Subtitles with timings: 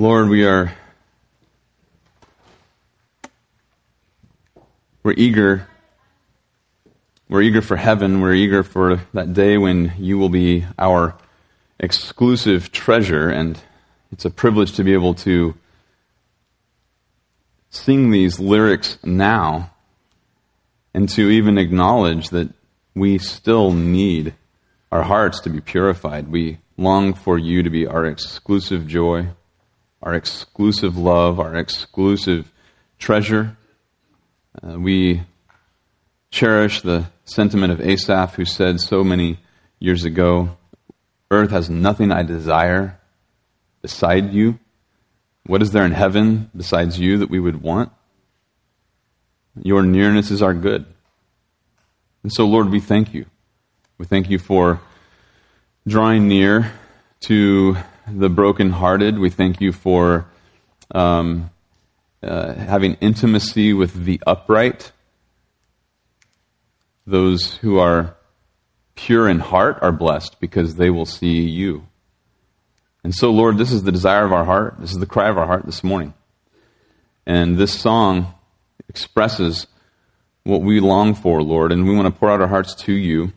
[0.00, 0.72] Lord, we are
[5.02, 5.68] we're eager
[7.28, 8.22] we're eager for heaven.
[8.22, 11.18] We're eager for that day when you will be our
[11.78, 13.60] exclusive treasure and
[14.10, 15.54] it's a privilege to be able to
[17.68, 19.70] sing these lyrics now
[20.94, 22.48] and to even acknowledge that
[22.94, 24.32] we still need
[24.90, 26.28] our hearts to be purified.
[26.28, 29.28] We long for you to be our exclusive joy,
[30.02, 32.50] our exclusive love, our exclusive
[32.98, 33.56] treasure.
[34.62, 35.22] Uh, we
[36.30, 39.38] cherish the sentiment of Asaph, who said so many
[39.78, 40.56] years ago
[41.30, 42.98] Earth has nothing I desire
[43.82, 44.58] beside you.
[45.46, 47.92] What is there in heaven besides you that we would want?
[49.62, 50.86] Your nearness is our good.
[52.22, 53.26] And so, Lord, we thank you.
[53.96, 54.80] We thank you for
[55.86, 56.72] drawing near
[57.20, 57.76] to
[58.12, 59.18] the brokenhearted.
[59.18, 60.26] We thank you for
[60.94, 61.50] um,
[62.22, 64.92] uh, having intimacy with the upright.
[67.06, 68.16] Those who are
[68.94, 71.86] pure in heart are blessed because they will see you.
[73.02, 74.76] And so, Lord, this is the desire of our heart.
[74.78, 76.12] This is the cry of our heart this morning.
[77.26, 78.34] And this song
[78.88, 79.66] expresses
[80.44, 83.32] what we long for, Lord, and we want to pour out our hearts to you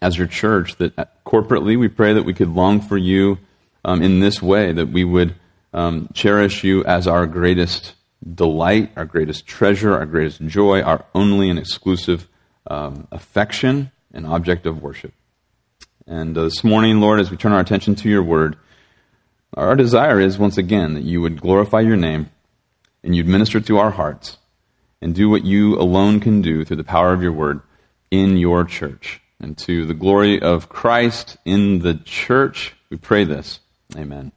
[0.00, 0.76] as your church.
[0.78, 3.38] That corporately, we pray that we could long for you
[3.84, 5.34] um, in this way, that we would
[5.72, 7.94] um, cherish you as our greatest
[8.34, 12.28] delight, our greatest treasure, our greatest joy, our only and exclusive
[12.68, 15.12] um, affection and object of worship.
[16.06, 18.56] And uh, this morning, Lord, as we turn our attention to your word,
[19.54, 22.30] our desire is once again that you would glorify your name
[23.02, 24.38] and you'd minister to our hearts
[25.00, 27.60] and do what you alone can do through the power of your word
[28.10, 29.20] in your church.
[29.40, 33.60] And to the glory of Christ in the church, we pray this.
[33.96, 34.32] Amen.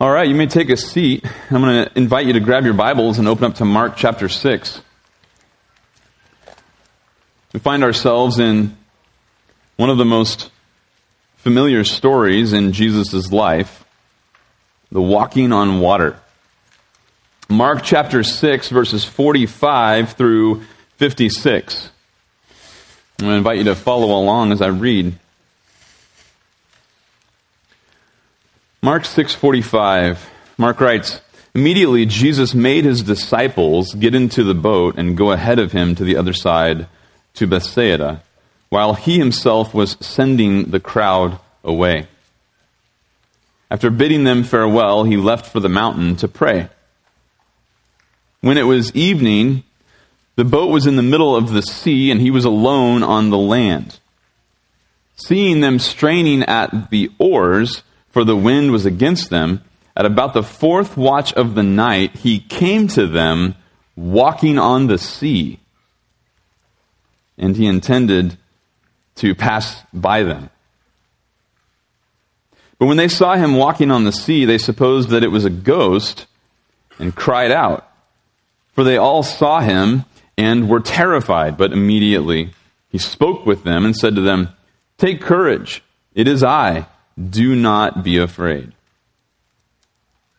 [0.00, 1.26] All right, you may take a seat.
[1.50, 4.28] I'm going to invite you to grab your Bibles and open up to Mark chapter
[4.28, 4.80] 6.
[7.52, 8.76] We find ourselves in
[9.76, 10.50] one of the most
[11.36, 13.84] familiar stories in Jesus' life
[14.90, 16.18] the walking on water.
[17.50, 20.62] Mark chapter 6, verses 45 through
[20.96, 21.90] 56.
[23.18, 25.18] I'm going to invite you to follow along as I read.
[28.80, 30.30] Mark 6:45.
[30.56, 31.20] Mark writes,
[31.52, 36.04] "Immediately Jesus made his disciples get into the boat and go ahead of him to
[36.04, 36.86] the other side
[37.34, 38.22] to Bethsaida,
[38.68, 42.06] while he himself was sending the crowd away.
[43.68, 46.68] After bidding them farewell, he left for the mountain to pray.
[48.40, 49.64] When it was evening,
[50.36, 53.38] the boat was in the middle of the sea, and he was alone on the
[53.38, 53.98] land.
[55.16, 57.82] Seeing them straining at the oars,
[58.18, 59.62] for the wind was against them,
[59.94, 63.54] at about the fourth watch of the night, he came to them
[63.94, 65.60] walking on the sea.
[67.38, 68.36] And he intended
[69.14, 70.50] to pass by them.
[72.80, 75.50] But when they saw him walking on the sea, they supposed that it was a
[75.50, 76.26] ghost
[76.98, 77.88] and cried out.
[78.72, 81.56] For they all saw him and were terrified.
[81.56, 82.50] But immediately
[82.88, 84.48] he spoke with them and said to them,
[84.96, 85.84] Take courage,
[86.16, 86.88] it is I.
[87.18, 88.72] Do not be afraid.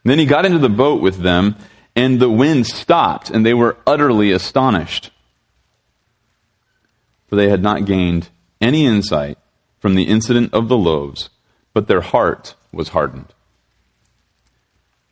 [0.04, 1.56] Then he got into the boat with them,
[1.96, 5.12] and the wind stopped, and they were utterly astonished.
[7.28, 8.30] For they had not gained
[8.62, 9.38] any insight
[9.80, 11.30] from the incident of the loaves
[11.74, 13.34] but their heart was hardened.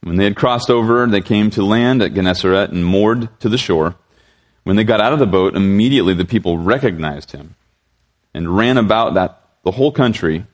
[0.01, 3.57] When they had crossed over, they came to land at Gennesaret and moored to the
[3.57, 3.95] shore.
[4.63, 7.55] When they got out of the boat, immediately the people recognized him
[8.33, 10.45] and ran about that the whole country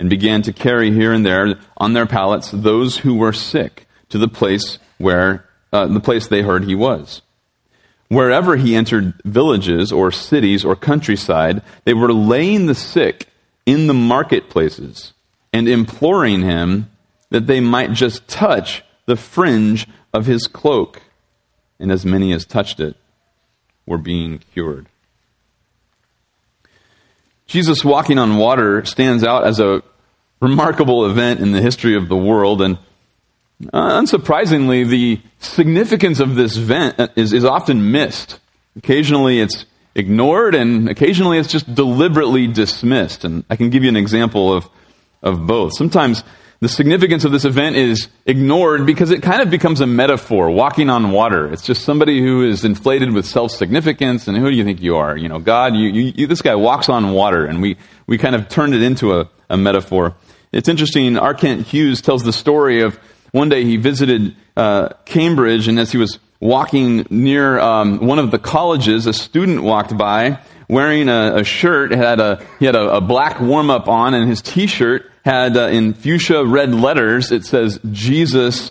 [0.00, 4.16] and began to carry here and there on their pallets those who were sick to
[4.16, 7.20] the place where uh, the place they heard he was.
[8.08, 13.28] Wherever he entered villages or cities or countryside, they were laying the sick
[13.66, 15.12] in the marketplaces
[15.52, 16.90] and imploring him
[17.28, 21.02] that they might just touch the fringe of his cloak.
[21.78, 22.96] And as many as touched it
[23.84, 24.86] were being cured.
[27.50, 29.82] Jesus walking on water stands out as a
[30.40, 32.78] remarkable event in the history of the world, and
[33.72, 38.38] uh, unsurprisingly, the significance of this event is, is often missed.
[38.76, 39.66] Occasionally it's
[39.96, 43.24] ignored, and occasionally it's just deliberately dismissed.
[43.24, 44.68] And I can give you an example of
[45.20, 45.76] of both.
[45.76, 46.22] Sometimes
[46.60, 50.90] the significance of this event is ignored because it kind of becomes a metaphor, walking
[50.90, 51.50] on water.
[51.50, 55.16] It's just somebody who is inflated with self-significance, and who do you think you are?
[55.16, 58.34] You know, God, you, you, you, this guy walks on water, and we, we kind
[58.34, 60.14] of turned it into a, a metaphor.
[60.52, 61.32] It's interesting, R.
[61.32, 62.98] Kent Hughes tells the story of
[63.32, 68.30] one day he visited uh, Cambridge, and as he was walking near um, one of
[68.30, 70.38] the colleges, a student walked by
[70.70, 71.90] wearing a, a shirt.
[71.92, 75.68] Had a he had a, a black warm up on, and his T-shirt had uh,
[75.68, 77.32] in fuchsia red letters.
[77.32, 78.70] It says Jesus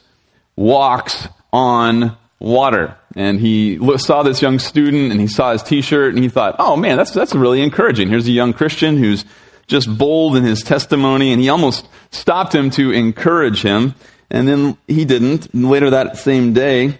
[0.55, 2.95] walks on water.
[3.15, 6.75] And he saw this young student and he saw his t-shirt and he thought, oh
[6.75, 8.07] man, that's, that's really encouraging.
[8.07, 9.25] Here's a young Christian who's
[9.67, 13.95] just bold in his testimony and he almost stopped him to encourage him.
[14.29, 15.53] And then he didn't.
[15.55, 16.99] Later that same day,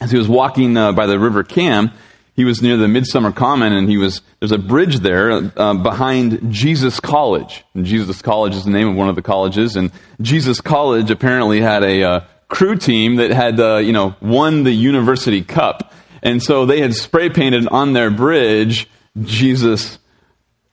[0.00, 1.90] as he was walking uh, by the River Cam,
[2.34, 6.52] he was near the Midsummer Common and he was, there's a bridge there uh, behind
[6.52, 7.64] Jesus College.
[7.74, 9.90] And Jesus College is the name of one of the colleges and
[10.20, 12.20] Jesus College apparently had a, uh,
[12.52, 15.92] crew team that had, uh, you know, won the university cup.
[16.22, 18.88] And so they had spray painted on their bridge,
[19.20, 19.98] Jesus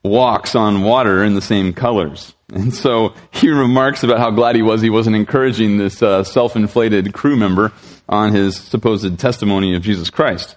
[0.04, 2.36] walks on water in the same colors.
[2.54, 6.56] And so he remarks about how glad he was he wasn't encouraging this uh, self
[6.56, 7.72] inflated crew member
[8.08, 10.56] on his supposed testimony of Jesus Christ.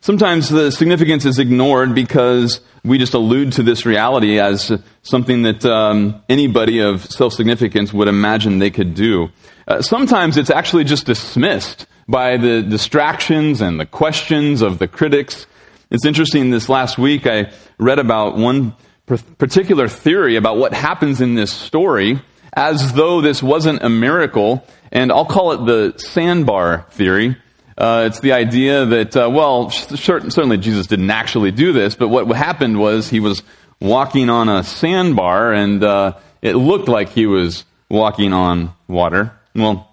[0.00, 4.72] Sometimes the significance is ignored because we just allude to this reality as
[5.02, 9.28] something that um, anybody of self significance would imagine they could do.
[9.66, 15.46] Uh, sometimes it's actually just dismissed by the distractions and the questions of the critics.
[15.90, 18.74] It's interesting, this last week I read about one
[19.06, 22.20] particular theory about what happens in this story
[22.52, 27.36] as though this wasn't a miracle, and I'll call it the sandbar theory.
[27.78, 32.26] Uh, it's the idea that, uh, well, certainly Jesus didn't actually do this, but what
[32.36, 33.44] happened was he was
[33.80, 39.32] walking on a sandbar and uh, it looked like he was walking on water.
[39.54, 39.88] Well,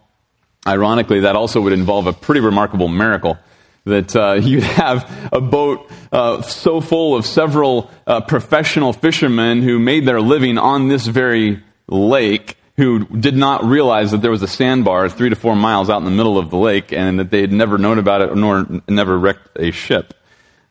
[0.65, 3.37] ironically, that also would involve a pretty remarkable miracle
[3.85, 9.77] that uh, you'd have a boat uh, so full of several uh, professional fishermen who
[9.77, 14.47] made their living on this very lake who did not realize that there was a
[14.47, 17.41] sandbar three to four miles out in the middle of the lake and that they
[17.41, 20.13] had never known about it nor never wrecked a ship.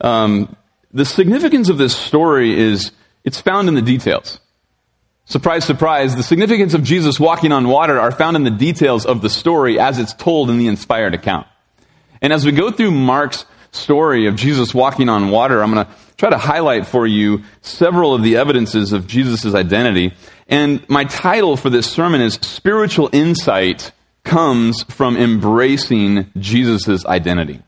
[0.01, 0.55] Um,
[0.93, 2.93] the significance of this story is
[3.25, 4.39] it's found in the details.
[5.27, 9.23] Surprise, surprise, the significance of Jesus walking on water are found in the details of
[9.23, 11.47] the story as it's told in the inspired account.
[12.21, 15.93] And as we go through Mark's story of Jesus walking on water, I'm going to
[16.19, 20.13] try to highlight for you several of the evidences of Jesus' identity
[20.49, 23.93] and my title for this sermon is Spiritual Insight
[24.25, 27.61] Comes from Embracing Jesus' Identity.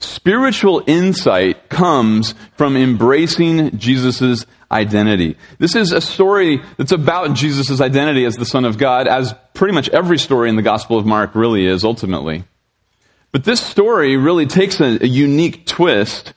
[0.00, 5.36] Spiritual insight comes from embracing Jesus' identity.
[5.58, 9.74] This is a story that's about Jesus' identity as the Son of God, as pretty
[9.74, 12.44] much every story in the Gospel of Mark really is ultimately.
[13.30, 16.32] But this story really takes a, a unique twist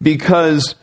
[0.00, 0.76] because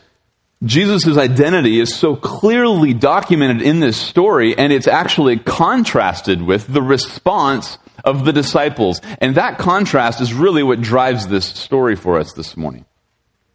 [0.64, 6.82] Jesus' identity is so clearly documented in this story, and it's actually contrasted with the
[6.82, 9.00] response of the disciples.
[9.20, 12.86] And that contrast is really what drives this story for us this morning.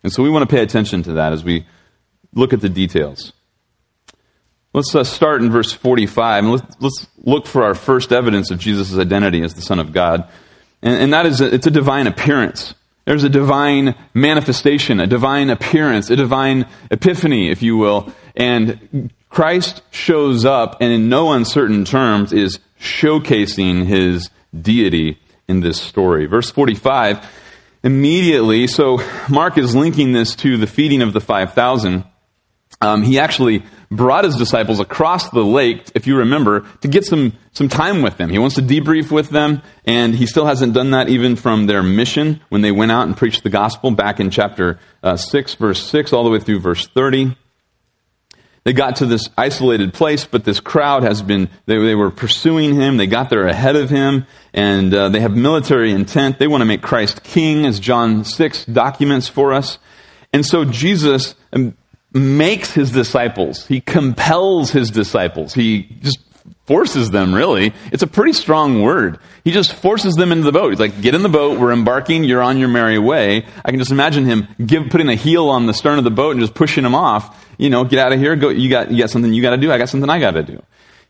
[0.04, 1.66] And so we want to pay attention to that as we
[2.34, 3.34] look at the details.
[4.74, 8.58] Let's uh, start in verse 45, and let's, let's, look for our first evidence of
[8.58, 10.30] Jesus' identity as the Son of God.
[10.82, 12.74] And, and that is, a, it's a divine appearance.
[13.06, 18.14] There's a divine manifestation, a divine appearance, a divine epiphany, if you will.
[18.36, 25.80] And Christ shows up and in no uncertain terms is showcasing his deity in this
[25.82, 26.26] story.
[26.26, 27.26] Verse 45,
[27.84, 32.04] immediately, so Mark is linking this to the feeding of the 5,000.
[32.80, 37.34] Um, he actually brought his disciples across the lake, if you remember, to get some,
[37.52, 38.30] some time with them.
[38.30, 41.84] He wants to debrief with them, and he still hasn't done that even from their
[41.84, 45.84] mission when they went out and preached the gospel back in chapter uh, 6, verse
[45.86, 47.36] 6, all the way through verse 30.
[48.64, 52.76] They got to this isolated place, but this crowd has been, they, they were pursuing
[52.76, 52.98] him.
[52.98, 56.38] They got there ahead of him, and uh, they have military intent.
[56.38, 59.80] They want to make Christ king, as John 6 documents for us.
[60.32, 61.76] And so Jesus um,
[62.14, 63.66] makes his disciples.
[63.68, 65.54] He compels his disciples.
[65.54, 66.20] He just
[66.66, 67.74] forces them, really.
[67.92, 69.20] It's a pretty strong word.
[69.44, 70.70] He just forces them into the boat.
[70.70, 73.46] He's like, get in the boat, we're embarking, you're on your merry way.
[73.64, 76.32] I can just imagine him give, putting a heel on the stern of the boat
[76.32, 77.46] and just pushing them off.
[77.58, 79.72] You know, get out of here, go, you got, you got something you gotta do,
[79.72, 80.62] I got something I gotta do.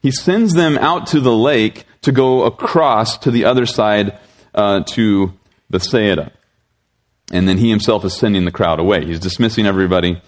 [0.01, 4.17] He sends them out to the lake to go across to the other side,
[4.55, 5.33] uh, to
[5.69, 6.31] Bethsaida.
[7.31, 9.05] And then he himself is sending the crowd away.
[9.05, 10.21] He's dismissing everybody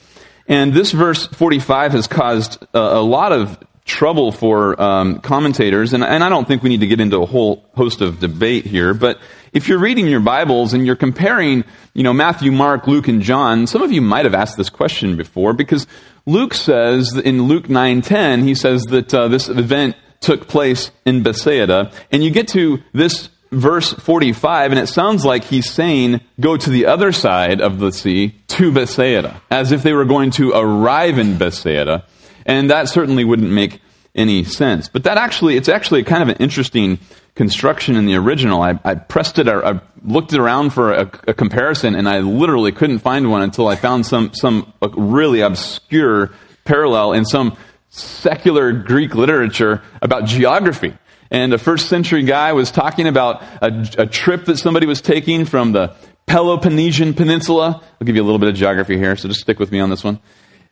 [0.47, 6.03] and this verse 45 has caused a, a lot of trouble for um, commentators, and,
[6.03, 8.93] and I don't think we need to get into a whole host of debate here,
[8.93, 9.19] but
[9.51, 13.67] if you're reading your Bibles and you're comparing, you know, Matthew, Mark, Luke, and John,
[13.67, 15.85] some of you might have asked this question before, because
[16.25, 21.91] Luke says in Luke 9.10, he says that uh, this event took place in Bethsaida,
[22.11, 26.69] and you get to this verse 45, and it sounds like he's saying, go to
[26.69, 31.17] the other side of the sea to Bethsaida, as if they were going to arrive
[31.17, 32.05] in Bethsaida.
[32.45, 33.81] And that certainly wouldn't make
[34.15, 34.89] any sense.
[34.89, 36.99] But that actually, it's actually kind of an interesting
[37.35, 38.61] construction in the original.
[38.61, 42.71] I, I pressed it, I looked it around for a, a, comparison, and I literally
[42.71, 46.31] couldn't find one until I found some, some really obscure
[46.65, 47.57] parallel in some
[47.89, 50.93] secular Greek literature about geography.
[51.33, 55.45] And a first century guy was talking about a, a trip that somebody was taking
[55.45, 55.95] from the
[56.27, 57.81] Peloponnesian Peninsula.
[57.99, 59.89] I'll give you a little bit of geography here, so just stick with me on
[59.89, 60.19] this one.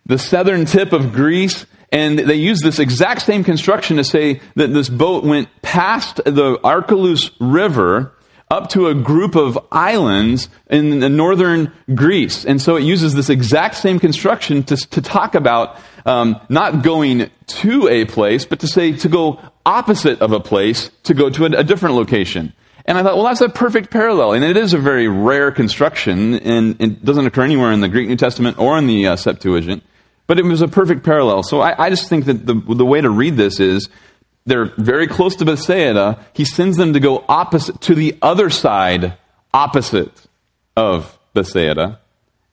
[0.06, 4.68] The southern tip of Greece and they use this exact same construction to say that
[4.68, 8.14] this boat went past the Arcalus River
[8.52, 12.44] up to a group of islands in the northern Greece.
[12.46, 17.32] And so it uses this exact same construction to, to talk about um, not going
[17.48, 21.46] to a place, but to say to go opposite of a place to go to
[21.46, 22.54] a, a different location.
[22.86, 24.34] And I thought, well, that's a perfect parallel.
[24.34, 28.10] And it is a very rare construction, and it doesn't occur anywhere in the Greek
[28.10, 29.84] New Testament or in the uh, Septuagint.
[30.28, 31.44] But it was a perfect parallel.
[31.44, 33.88] So I, I just think that the, the way to read this is
[34.46, 36.26] they're very close to Bethsaida.
[36.34, 39.18] He sends them to go opposite, to the other side,
[39.54, 40.12] opposite
[40.76, 42.00] of Bethsaida.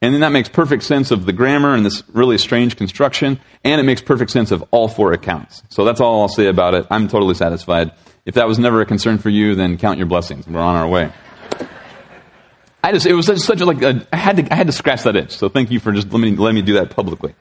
[0.01, 3.81] And then that makes perfect sense of the grammar and this really strange construction, and
[3.81, 5.63] it makes perfect sense of all four accounts.
[5.71, 6.87] So that's all I'll say about it.
[6.91, 7.91] I'm totally satisfied.
[8.25, 10.47] If that was never a concern for you, then count your blessings.
[10.47, 11.13] We're on our way.
[12.85, 15.03] I just, it was such, a, like, a, I had to, I had to scratch
[15.03, 15.37] that itch.
[15.37, 17.35] So thank you for just letting me, letting me do that publicly.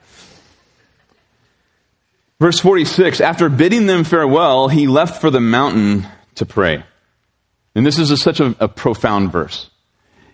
[2.40, 6.84] Verse 46 After bidding them farewell, he left for the mountain to pray.
[7.74, 9.70] And this is a, such a, a profound verse.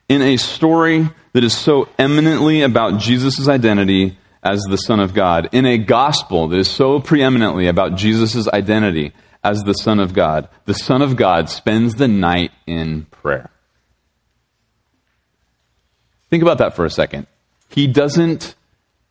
[0.08, 5.48] In a story that is so eminently about Jesus' identity as the Son of God,
[5.52, 10.48] in a gospel that is so preeminently about Jesus' identity as the Son of God,
[10.66, 13.50] the Son of God spends the night in prayer.
[16.28, 17.26] Think about that for a second.
[17.70, 18.54] He doesn't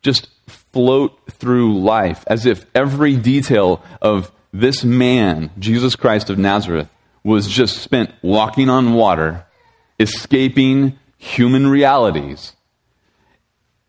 [0.02, 0.28] just
[0.74, 6.88] float through life as if every detail of this man, Jesus Christ of Nazareth,
[7.22, 9.46] was just spent walking on water,
[9.98, 12.52] escaping human realities,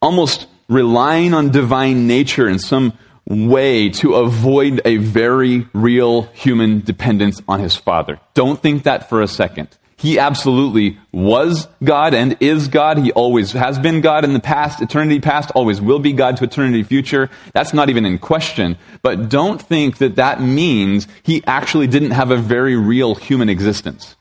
[0.01, 2.93] almost relying on divine nature in some
[3.27, 8.19] way to avoid a very real human dependence on his Father.
[8.35, 9.67] Don't think that for a second.
[9.97, 12.97] He absolutely was God and is God.
[12.97, 16.43] He always has been God in the past, eternity past, always will be God to
[16.43, 17.29] eternity future.
[17.53, 18.77] That's not even in question.
[19.01, 24.15] But don't think that that means he actually didn't have a very real human existence.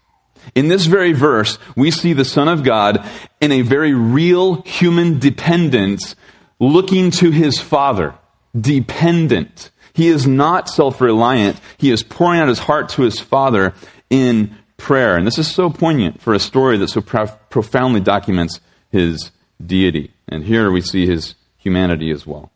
[0.54, 3.04] In this very verse, we see the Son of God
[3.40, 6.14] in a very real human dependence
[6.60, 8.14] looking to his Father.
[8.58, 9.70] Dependent.
[9.94, 11.58] He is not self reliant.
[11.78, 13.74] He is pouring out his heart to his Father
[14.10, 15.16] in prayer.
[15.16, 18.60] And this is so poignant for a story that so profoundly documents
[18.90, 19.32] his
[19.64, 20.12] deity.
[20.28, 22.52] And here we see his humanity as well.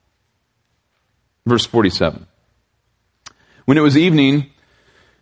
[1.47, 2.27] Verse 47.
[3.65, 4.51] When it was evening,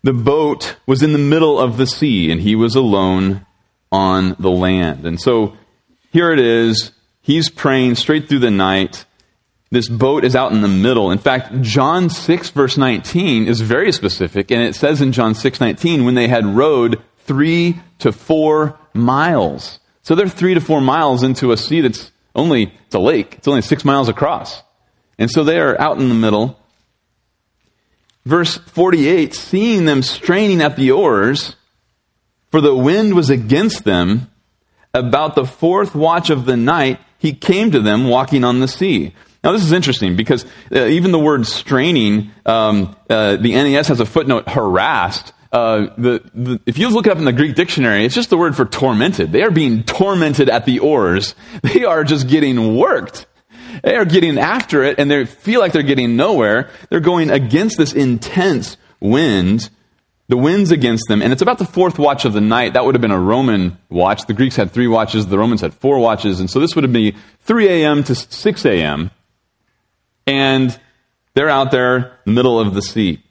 [0.03, 3.47] the boat was in the middle of the sea, and he was alone
[3.93, 5.07] on the land.
[5.07, 5.57] And so
[6.13, 6.91] here it is.
[7.23, 9.05] He's praying straight through the night.
[9.71, 11.11] This boat is out in the middle.
[11.11, 15.61] In fact, John 6 verse 19 is very specific, and it says in John 6
[15.61, 19.81] 19, when they had rowed three to four miles.
[20.03, 23.35] So they're three to four miles into a sea that's only, it's a lake.
[23.39, 24.63] It's only six miles across.
[25.19, 26.61] And so they are out in the middle.
[28.25, 31.57] Verse 48, seeing them straining at the oars,
[32.51, 34.31] for the wind was against them,
[34.93, 39.15] about the fourth watch of the night, he came to them walking on the sea.
[39.47, 44.01] Now, this is interesting because uh, even the word straining, um, uh, the NAS has
[44.01, 45.33] a footnote harassed.
[45.53, 48.37] Uh, the, the, if you look it up in the Greek dictionary, it's just the
[48.37, 49.31] word for tormented.
[49.31, 51.37] They are being tormented at the oars.
[51.63, 53.27] They are just getting worked.
[53.85, 56.71] They are getting after it and they feel like they're getting nowhere.
[56.91, 59.71] They're going against this intense wind.
[60.27, 62.73] The wind's against them, and it's about the fourth watch of the night.
[62.73, 64.27] That would have been a Roman watch.
[64.27, 66.93] The Greeks had three watches, the Romans had four watches, and so this would have
[66.93, 68.03] been 3 a.m.
[68.03, 69.13] to 6 a.m
[70.27, 70.79] and
[71.35, 73.23] they're out there middle of the sea.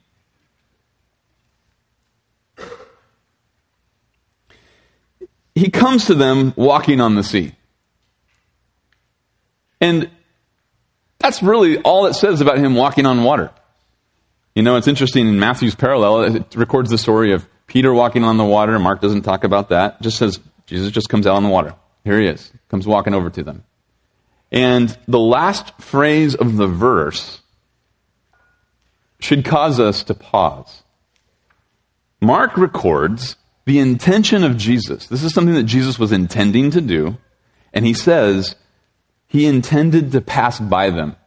[5.56, 7.56] He comes to them walking on the sea.
[9.80, 10.10] And
[11.20, 13.52] that's really all it says about him walking on water.
[14.54, 18.38] You know, it's interesting in Matthew's parallel, it records the story of Peter walking on
[18.38, 18.78] the water.
[18.80, 19.98] Mark doesn't talk about that.
[20.00, 21.76] It just says Jesus just comes out on the water.
[22.04, 23.64] Here he is, comes walking over to them.
[24.56, 27.42] And the last phrase of the verse
[29.20, 30.84] should cause us to pause.
[32.22, 33.36] Mark records
[33.66, 35.08] the intention of Jesus.
[35.08, 37.18] This is something that Jesus was intending to do.
[37.74, 38.56] And he says
[39.28, 41.18] he intended to pass by them.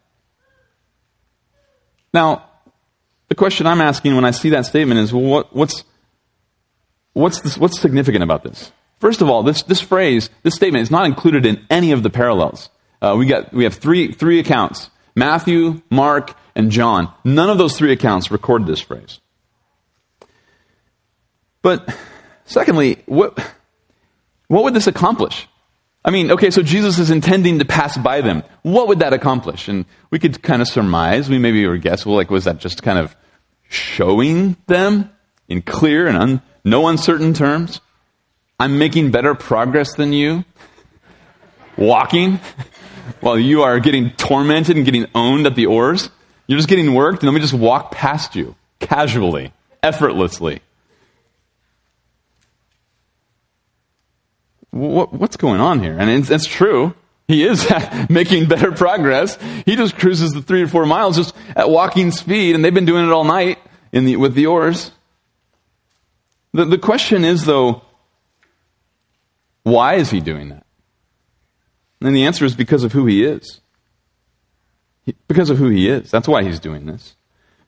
[2.15, 2.49] Now,
[3.29, 5.85] the question I'm asking when I see that statement is, well, what, what's,
[7.13, 8.73] what's, this, what's significant about this?
[9.01, 12.11] First of all, this, this phrase, this statement is not included in any of the
[12.11, 12.71] parallels.
[13.01, 17.13] Uh, we, got, we have three, three accounts Matthew, Mark, and John.
[17.25, 19.21] None of those three accounts record this phrase.
[21.63, 21.95] But
[22.45, 23.39] secondly, what,
[24.47, 25.49] what would this accomplish?
[26.05, 28.45] I mean, okay, so Jesus is intending to pass by them.
[28.63, 29.69] What would that accomplish?
[29.69, 32.83] And we could kind of surmise, we maybe would guess, well, like, was that just
[32.83, 33.17] kind of
[33.69, 35.11] showing them
[35.49, 37.81] in clear and un, no uncertain terms?
[38.61, 40.45] I'm making better progress than you.
[41.77, 42.41] Walking
[43.21, 46.11] while you are getting tormented and getting owned at the oars.
[46.47, 50.63] You're just getting worked, and let me just walk past you casually, effortlessly.
[54.79, 55.97] what, what's going on here?
[55.99, 56.95] And it's, it's true.
[57.27, 57.71] He is
[58.09, 59.39] making better progress.
[59.67, 62.85] He just cruises the three or four miles just at walking speed, and they've been
[62.85, 63.59] doing it all night
[63.93, 64.93] in the, with the oars.
[66.53, 67.83] The, the question is, though,
[69.63, 70.65] why is he doing that?
[72.01, 73.61] And the answer is because of who he is.
[75.27, 76.11] Because of who he is.
[76.11, 77.17] That's why he's doing this.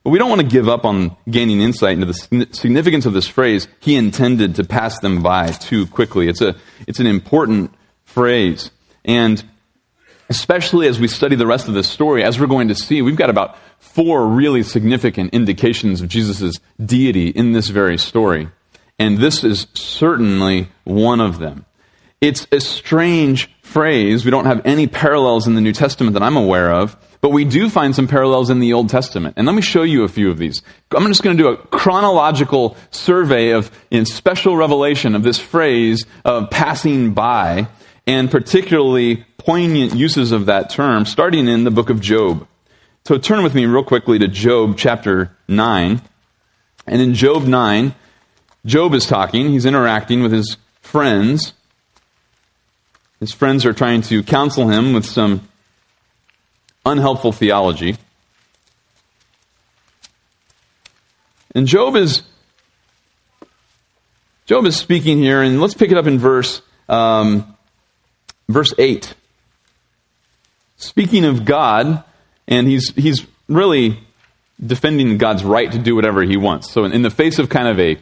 [0.02, 3.28] But we don't want to give up on gaining insight into the significance of this
[3.28, 6.28] phrase, he intended to pass them by too quickly.
[6.28, 6.56] It's, a,
[6.86, 8.70] it's an important phrase.
[9.04, 9.42] And
[10.30, 13.16] especially as we study the rest of this story, as we're going to see, we've
[13.16, 18.48] got about four really significant indications of Jesus' deity in this very story.
[18.98, 21.66] And this is certainly one of them.
[22.20, 24.24] It's a strange phrase.
[24.24, 26.96] We don't have any parallels in the New Testament that I'm aware of.
[27.20, 29.34] But we do find some parallels in the Old Testament.
[29.36, 30.62] And let me show you a few of these.
[30.90, 36.06] I'm just going to do a chronological survey of, in special revelation of this phrase
[36.24, 37.68] of passing by,
[38.06, 42.46] and particularly poignant uses of that term, starting in the book of Job.
[43.04, 46.00] So turn with me real quickly to Job chapter 9.
[46.86, 47.94] And in Job 9,
[48.64, 51.52] Job is talking, he's interacting with his friends.
[53.20, 55.46] His friends are trying to counsel him with some
[56.86, 57.96] unhelpful theology.
[61.54, 62.22] And Job is
[64.46, 67.56] Job is speaking here, and let's pick it up in verse um,
[68.48, 69.14] verse eight.
[70.76, 72.02] Speaking of God,
[72.48, 73.98] and he's he's really
[74.64, 76.70] defending God's right to do whatever he wants.
[76.72, 77.98] So in, in the face of kind of a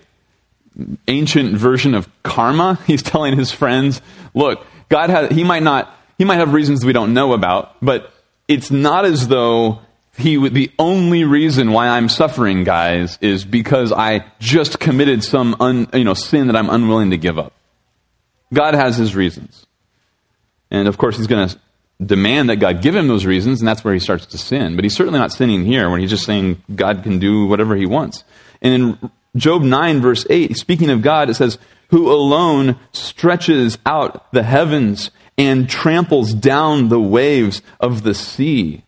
[1.09, 4.01] ancient version of karma, he's telling his friends,
[4.33, 8.13] "Look, God has he might not he might have reasons we don't know about, but
[8.47, 9.81] it's not as though
[10.17, 15.89] he the only reason why I'm suffering, guys, is because I just committed some un,
[15.93, 17.53] you know sin that I'm unwilling to give up.
[18.53, 19.67] God has his reasons.
[20.71, 21.59] And of course he's going to
[22.05, 24.77] demand that God give him those reasons, and that's where he starts to sin.
[24.77, 27.87] But he's certainly not sinning here when he's just saying God can do whatever he
[27.87, 28.25] wants.
[28.63, 31.59] And in Job 9, verse 8, speaking of God, it says,
[31.91, 38.85] Who alone stretches out the heavens and tramples down the waves of the sea.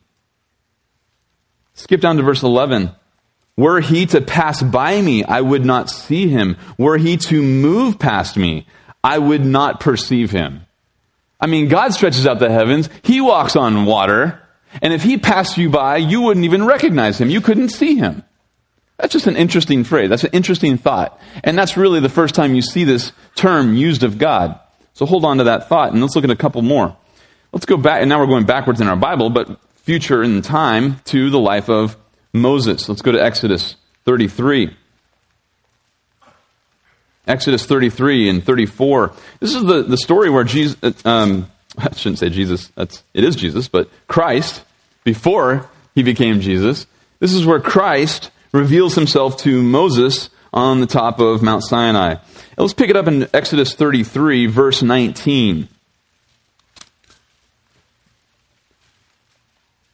[1.75, 2.91] Skip down to verse 11.
[3.57, 6.57] Were he to pass by me, I would not see him.
[6.77, 8.67] Were he to move past me,
[9.03, 10.67] I would not perceive him.
[11.41, 12.91] I mean, God stretches out the heavens.
[13.03, 14.41] He walks on water.
[14.83, 17.31] And if he passed you by, you wouldn't even recognize him.
[17.31, 18.23] You couldn't see him.
[19.01, 20.11] That's just an interesting phrase.
[20.11, 21.19] That's an interesting thought.
[21.43, 24.61] And that's really the first time you see this term used of God.
[24.93, 26.97] So hold on to that thought and let's look at a couple more.
[27.53, 31.01] Let's go back, and now we're going backwards in our Bible, but future in time
[31.07, 31.97] to the life of
[32.33, 32.89] Moses.
[32.89, 34.77] Let's go to Exodus 33.
[37.27, 39.13] Exodus 33 and 34.
[39.41, 43.35] This is the, the story where Jesus, um, I shouldn't say Jesus, that's, it is
[43.35, 44.63] Jesus, but Christ,
[45.03, 46.87] before he became Jesus,
[47.19, 52.17] this is where Christ reveals himself to Moses on the top of Mount Sinai.
[52.57, 55.69] Let's pick it up in Exodus 33, verse 19.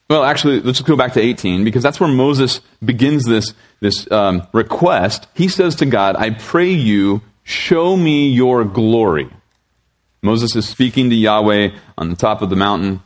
[0.08, 4.46] Well, actually, let's go back to 18 because that's where Moses begins this, this um,
[4.52, 5.26] request.
[5.34, 9.28] He says to God, I pray you, show me your glory.
[10.22, 13.00] Moses is speaking to Yahweh on the top of the mountain.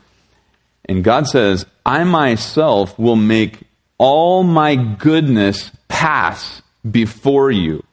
[0.85, 3.63] And God says, I myself will make
[4.01, 7.85] all my goodness pass before you.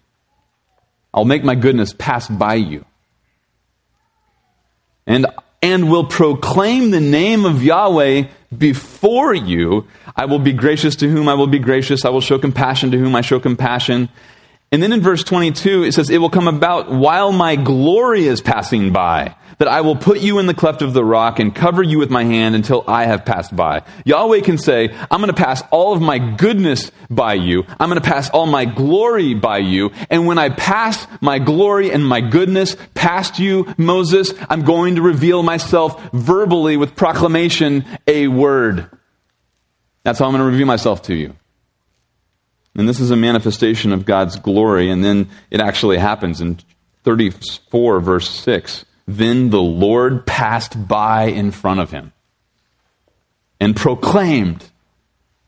[1.14, 2.86] I'll make my goodness pass by you.
[5.06, 5.28] And,
[5.62, 9.86] and will proclaim the name of Yahweh before you.
[10.16, 12.06] I will be gracious to whom I will be gracious.
[12.06, 14.08] I will show compassion to whom I show compassion.
[14.70, 18.42] And then in verse 22, it says, It will come about while my glory is
[18.42, 21.82] passing by, that I will put you in the cleft of the rock and cover
[21.82, 23.84] you with my hand until I have passed by.
[24.04, 27.64] Yahweh can say, I'm going to pass all of my goodness by you.
[27.80, 29.92] I'm going to pass all my glory by you.
[30.10, 35.02] And when I pass my glory and my goodness past you, Moses, I'm going to
[35.02, 38.90] reveal myself verbally with proclamation, a word.
[40.04, 41.36] That's how I'm going to reveal myself to you.
[42.78, 44.92] And this is a manifestation of God's glory.
[44.92, 46.60] And then it actually happens in
[47.04, 48.86] 34, verse 6.
[49.08, 52.14] Then the Lord passed by in front of him
[53.60, 54.70] and proclaimed.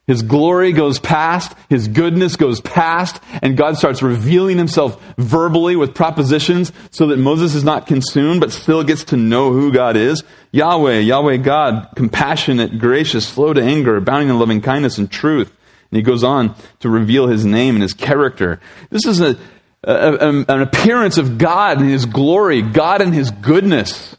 [0.07, 5.93] His glory goes past, His goodness goes past, and God starts revealing Himself verbally with
[5.93, 10.23] propositions so that Moses is not consumed but still gets to know who God is.
[10.51, 15.53] Yahweh, Yahweh God, compassionate, gracious, slow to anger, abounding in loving kindness and truth
[15.91, 18.59] and he goes on to reveal his name and his character.
[18.89, 19.37] This is a,
[19.83, 24.15] a, an appearance of God and his glory, God and his goodness.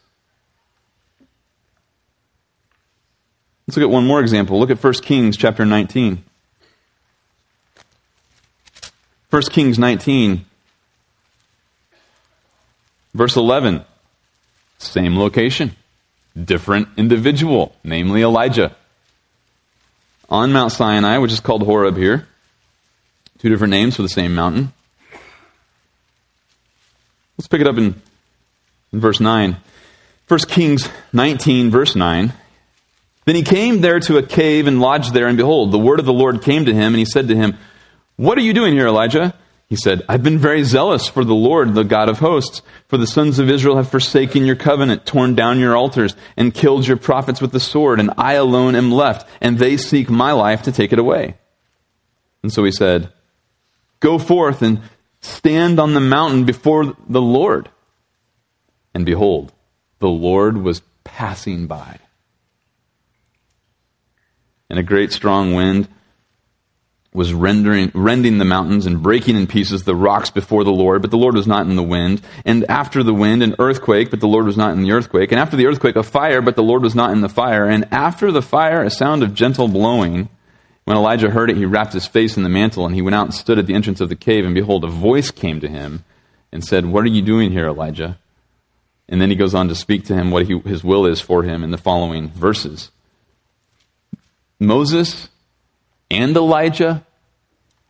[3.66, 4.58] Let's look at one more example.
[4.58, 6.24] Look at 1 Kings chapter 19.
[9.30, 10.44] 1 Kings 19,
[13.14, 13.84] verse 11.
[14.78, 15.76] Same location,
[16.42, 18.74] different individual, namely Elijah
[20.30, 22.26] on Mount Sinai, which is called Horeb here.
[23.38, 24.72] Two different names for the same mountain.
[27.36, 28.00] Let's pick it up in,
[28.92, 29.56] in verse 9.
[30.28, 32.32] 1 Kings 19, verse 9.
[33.24, 36.06] Then he came there to a cave and lodged there, and behold, the word of
[36.06, 37.56] the Lord came to him, and he said to him,
[38.16, 39.34] What are you doing here, Elijah?
[39.70, 42.60] He said, I've been very zealous for the Lord, the God of hosts.
[42.88, 46.88] For the sons of Israel have forsaken your covenant, torn down your altars, and killed
[46.88, 50.62] your prophets with the sword, and I alone am left, and they seek my life
[50.62, 51.36] to take it away.
[52.42, 53.12] And so he said,
[54.00, 54.80] Go forth and
[55.20, 57.70] stand on the mountain before the Lord.
[58.92, 59.52] And behold,
[60.00, 62.00] the Lord was passing by.
[64.68, 65.88] And a great strong wind
[67.12, 71.10] was rendering, rending the mountains and breaking in pieces the rocks before the Lord, but
[71.10, 72.22] the Lord was not in the wind.
[72.44, 75.32] And after the wind, an earthquake, but the Lord was not in the earthquake.
[75.32, 77.68] And after the earthquake, a fire, but the Lord was not in the fire.
[77.68, 80.28] And after the fire, a sound of gentle blowing.
[80.84, 83.26] When Elijah heard it, he wrapped his face in the mantle, and he went out
[83.26, 84.44] and stood at the entrance of the cave.
[84.44, 86.04] And behold, a voice came to him
[86.52, 88.18] and said, What are you doing here, Elijah?
[89.08, 91.42] And then he goes on to speak to him what he, his will is for
[91.42, 92.92] him in the following verses.
[94.60, 95.28] Moses
[96.10, 97.04] and Elijah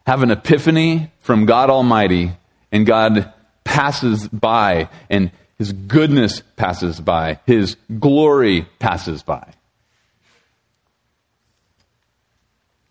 [0.07, 2.33] have an epiphany from God Almighty,
[2.73, 3.33] and God
[3.65, 9.53] passes by, and His goodness passes by, His glory passes by.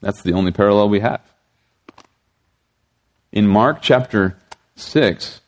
[0.01, 1.21] That's the only parallel we have.
[3.31, 4.37] In Mark chapter
[4.75, 5.41] 6,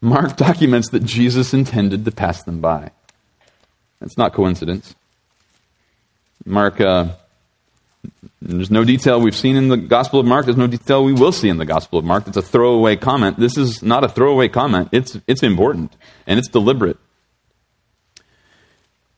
[0.00, 2.90] Mark documents that Jesus intended to pass them by.
[4.00, 4.94] That's not coincidence.
[6.44, 7.08] Mark uh,
[8.40, 10.44] there's no detail we've seen in the Gospel of Mark.
[10.44, 12.28] There's no detail we will see in the Gospel of Mark.
[12.28, 13.38] It's a throwaway comment.
[13.38, 14.90] This is not a throwaway comment.
[14.92, 15.92] It's, it's important
[16.26, 16.98] and it's deliberate.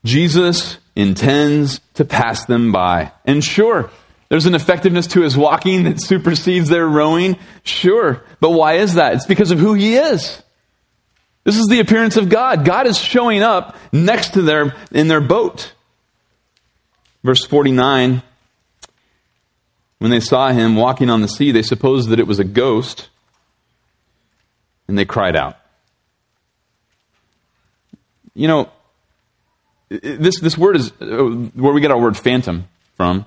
[0.03, 3.11] Jesus intends to pass them by.
[3.25, 3.91] And sure,
[4.29, 7.37] there's an effectiveness to his walking that supersedes their rowing.
[7.63, 8.23] Sure.
[8.39, 9.13] But why is that?
[9.13, 10.41] It's because of who he is.
[11.43, 12.63] This is the appearance of God.
[12.63, 15.73] God is showing up next to their, in their boat.
[17.23, 18.23] Verse 49
[19.99, 23.09] when they saw him walking on the sea, they supposed that it was a ghost,
[24.87, 25.57] and they cried out.
[28.33, 28.71] You know,
[29.89, 31.05] this, this word is uh,
[31.53, 33.25] where we get our word phantom from.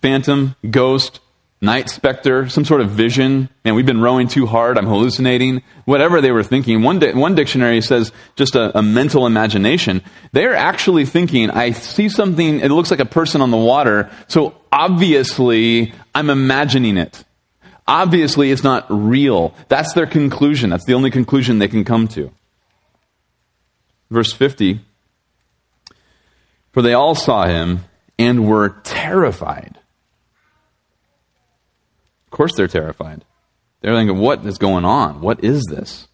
[0.00, 1.20] Phantom, ghost,
[1.62, 3.48] night specter, some sort of vision.
[3.64, 4.76] And we've been rowing too hard.
[4.76, 5.62] I'm hallucinating.
[5.84, 6.82] Whatever they were thinking.
[6.82, 10.02] One, di- one dictionary says just a, a mental imagination.
[10.32, 14.10] They're actually thinking, I see something, it looks like a person on the water.
[14.26, 17.24] So obviously I'm imagining it.
[17.86, 19.54] Obviously it's not real.
[19.68, 20.70] That's their conclusion.
[20.70, 22.32] That's the only conclusion they can come to.
[24.10, 24.80] Verse 50.
[26.72, 27.84] For they all saw him
[28.18, 29.78] and were terrified.
[32.32, 33.26] Of course they're terrified.
[33.82, 35.20] They're thinking, what is going on?
[35.20, 36.08] What is this?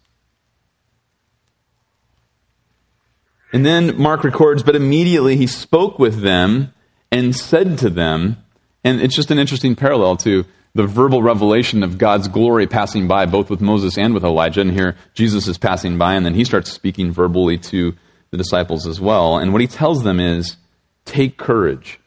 [3.53, 6.73] And then Mark records, but immediately he spoke with them
[7.09, 8.35] and said to them,
[8.83, 10.43] and it's just an interesting parallel to
[10.75, 14.59] the verbal revelation of God's glory passing by, both with Moses and with Elijah.
[14.59, 17.95] And here Jesus is passing by, and then he starts speaking verbally to
[18.31, 19.37] the disciples as well.
[19.37, 20.57] And what he tells them is,
[21.05, 21.97] Take courage.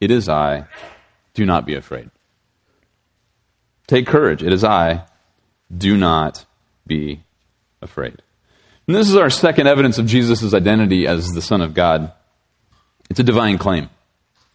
[0.00, 0.66] It is I.
[1.34, 2.10] Do not be afraid.
[3.86, 4.42] Take courage.
[4.42, 5.04] It is I.
[5.76, 6.44] Do not
[6.86, 7.22] be
[7.82, 8.22] afraid.
[8.86, 12.12] And this is our second evidence of Jesus' identity as the Son of God.
[13.10, 13.88] It's a divine claim.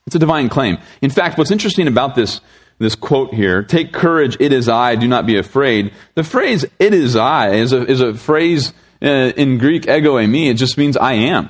[0.08, 0.78] It's a divine claim.
[1.02, 2.42] In fact, what's interesting about this,
[2.80, 5.94] this quote here, take courage, it is I, do not be afraid.
[6.16, 10.50] The phrase, it is I, is a, is a phrase uh, in Greek, ego eimi.
[10.50, 11.50] It just means I am.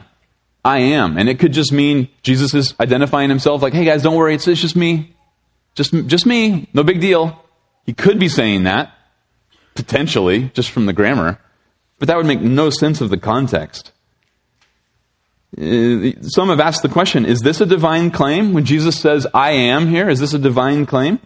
[0.64, 1.18] I am.
[1.18, 4.48] And it could just mean Jesus is identifying himself like, hey guys, don't worry, it's,
[4.48, 5.16] it's just me.
[5.74, 6.68] Just, just me.
[6.74, 7.42] No big deal.
[7.86, 8.94] He could be saying that,
[9.76, 11.40] potentially, just from the grammar.
[12.00, 13.92] But that would make no sense of the context.
[15.58, 18.54] Uh, some have asked the question is this a divine claim?
[18.54, 21.20] When Jesus says, I am here, is this a divine claim?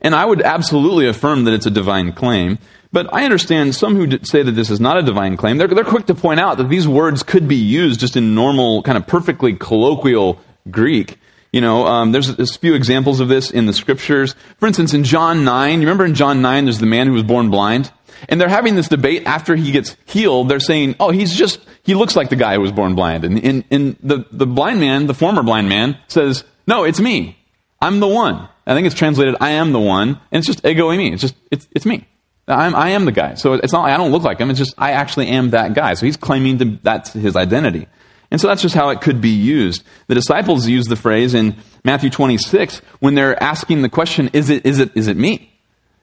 [0.00, 2.58] And I would absolutely affirm that it's a divine claim.
[2.92, 5.58] But I understand some who say that this is not a divine claim.
[5.58, 8.82] They're, they're quick to point out that these words could be used just in normal,
[8.82, 11.18] kind of perfectly colloquial Greek.
[11.52, 14.34] You know, um, there's, a few examples of this in the scriptures.
[14.58, 17.24] For instance, in John 9, you remember in John 9, there's the man who was
[17.24, 17.90] born blind?
[18.28, 20.48] And they're having this debate after he gets healed.
[20.48, 23.24] They're saying, oh, he's just, he looks like the guy who was born blind.
[23.24, 27.36] And, and, and the, the blind man, the former blind man, says, no, it's me.
[27.80, 28.48] I'm the one.
[28.66, 30.20] I think it's translated, I am the one.
[30.30, 31.12] And it's just ego eimi.
[31.12, 32.06] It's just, it's, it's me.
[32.46, 33.34] I'm, I am the guy.
[33.34, 34.50] So it's not, I don't look like him.
[34.50, 35.94] It's just, I actually am that guy.
[35.94, 37.86] So he's claiming to, that's his identity.
[38.30, 39.82] And so that's just how it could be used.
[40.06, 44.64] The disciples use the phrase in Matthew 26 when they're asking the question, is it,
[44.66, 45.50] is it, is it me?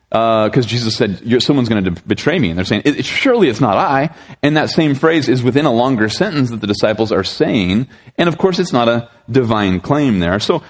[0.10, 2.50] because uh, Jesus said, someone's going to betray me.
[2.50, 4.16] And they're saying, it, surely it's not I.
[4.42, 7.88] And that same phrase is within a longer sentence that the disciples are saying.
[8.18, 10.40] And of course, it's not a divine claim there.
[10.40, 10.64] So,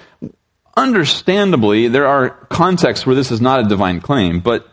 [0.76, 4.66] understandably, there are contexts where this is not a divine claim, but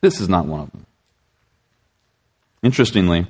[0.00, 0.86] this is not one of them.
[2.62, 3.26] Interestingly,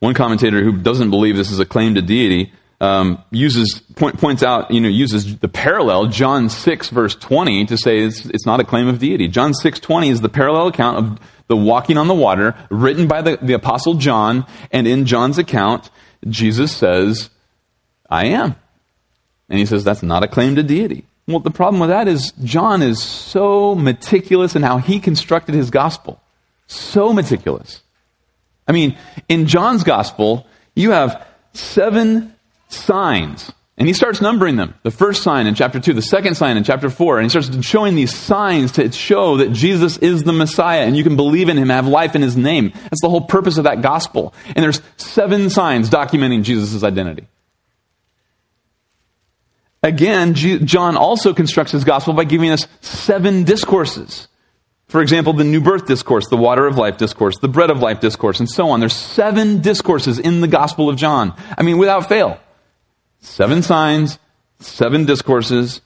[0.00, 4.42] one commentator who doesn't believe this is a claim to deity um, uses point, points
[4.42, 8.58] out, you know, uses the parallel John six verse twenty to say it's, it's not
[8.58, 9.28] a claim of deity.
[9.28, 13.20] John six twenty is the parallel account of the walking on the water written by
[13.20, 15.90] the, the apostle John, and in John's account,
[16.26, 17.28] Jesus says,
[18.08, 18.56] "I am,"
[19.50, 21.04] and he says that's not a claim to deity.
[21.26, 25.70] Well, the problem with that is John is so meticulous in how he constructed his
[25.70, 26.18] gospel,
[26.66, 27.82] so meticulous.
[28.70, 28.96] I mean,
[29.28, 32.36] in John's gospel, you have seven
[32.68, 33.50] signs.
[33.76, 34.76] And he starts numbering them.
[34.84, 37.18] The first sign in chapter 2, the second sign in chapter 4.
[37.18, 41.02] And he starts showing these signs to show that Jesus is the Messiah and you
[41.02, 42.70] can believe in him, have life in his name.
[42.72, 44.34] That's the whole purpose of that gospel.
[44.46, 47.26] And there's seven signs documenting Jesus' identity.
[49.82, 54.28] Again, John also constructs his gospel by giving us seven discourses.
[54.90, 58.00] For example, the new birth discourse, the water of life discourse, the bread of life
[58.00, 58.80] discourse, and so on.
[58.80, 61.32] There's seven discourses in the gospel of John.
[61.56, 62.40] I mean, without fail.
[63.20, 64.18] Seven signs,
[64.58, 65.80] seven discourses,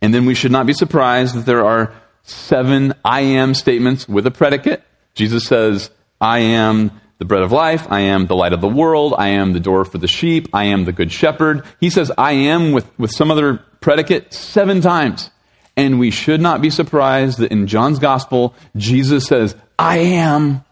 [0.00, 4.28] and then we should not be surprised that there are seven I am statements with
[4.28, 4.84] a predicate.
[5.14, 7.90] Jesus says, I am the bread of life.
[7.90, 9.12] I am the light of the world.
[9.18, 10.50] I am the door for the sheep.
[10.52, 11.64] I am the good shepherd.
[11.80, 15.32] He says, I am with, with some other predicate seven times.
[15.76, 20.64] And we should not be surprised that in John's gospel, Jesus says, I am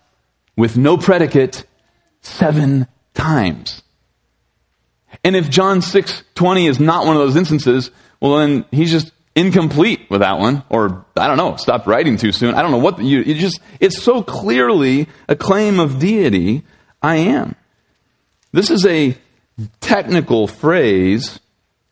[0.56, 1.64] with no predicate
[2.22, 3.82] seven times.
[5.22, 7.90] And if John 6:20 is not one of those instances,
[8.20, 12.32] well then he's just incomplete with that one or I don't know, stop writing too
[12.32, 12.54] soon.
[12.54, 16.64] I don't know what you just it's so clearly a claim of deity,
[17.02, 17.56] I am.
[18.52, 19.16] This is a
[19.80, 21.40] technical phrase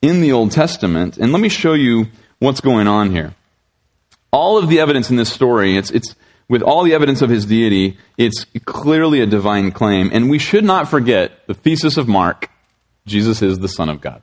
[0.01, 2.07] in the Old Testament, and let me show you
[2.43, 3.35] what's going on here.
[4.33, 6.15] All of the evidence in this story, it's it's
[6.49, 10.11] with all the evidence of his deity, it's clearly a divine claim.
[10.13, 12.51] And we should not forget the thesis of Mark
[13.07, 14.23] Jesus is the Son of God.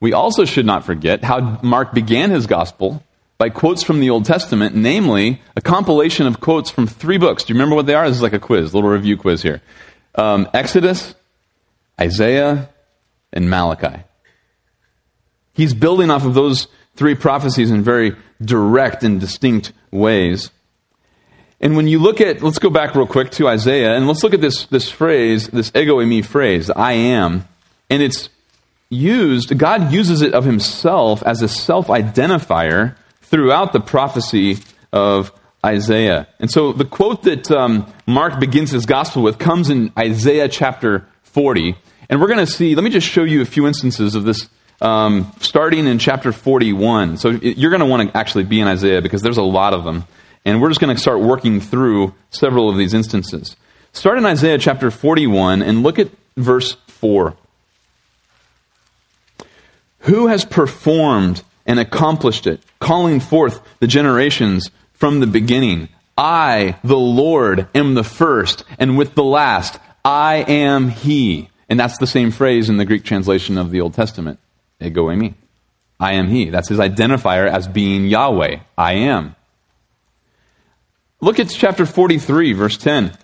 [0.00, 3.02] We also should not forget how Mark began his gospel
[3.36, 7.44] by quotes from the Old Testament, namely a compilation of quotes from three books.
[7.44, 8.06] Do you remember what they are?
[8.08, 9.60] This is like a quiz, a little review quiz here
[10.14, 11.14] um, Exodus,
[12.00, 12.70] Isaiah,
[13.32, 14.02] and Malachi.
[15.52, 20.50] He's building off of those three prophecies in very direct and distinct ways.
[21.60, 24.34] And when you look at, let's go back real quick to Isaiah, and let's look
[24.34, 27.48] at this, this phrase, this ego eimi phrase, I am.
[27.88, 28.28] And it's
[28.90, 34.58] used, God uses it of himself as a self identifier throughout the prophecy
[34.92, 35.32] of
[35.64, 36.28] Isaiah.
[36.38, 41.06] And so the quote that um, Mark begins his gospel with comes in Isaiah chapter
[41.22, 41.74] 40.
[42.10, 44.48] And we're going to see, let me just show you a few instances of this
[44.80, 47.16] um, starting in chapter 41.
[47.16, 49.84] So you're going to want to actually be in Isaiah because there's a lot of
[49.84, 50.04] them.
[50.44, 53.56] And we're just going to start working through several of these instances.
[53.92, 57.36] Start in Isaiah chapter 41 and look at verse 4.
[60.00, 65.88] Who has performed and accomplished it, calling forth the generations from the beginning.
[66.16, 71.48] I, the Lord, am the first, and with the last, I am He.
[71.68, 74.38] And that's the same phrase in the Greek translation of the Old Testament.
[74.80, 75.34] Ego eimi.
[75.98, 76.50] I am He.
[76.50, 78.60] That's his identifier as being Yahweh.
[78.76, 79.36] I am.
[81.20, 83.16] Look at chapter 43, verse 10.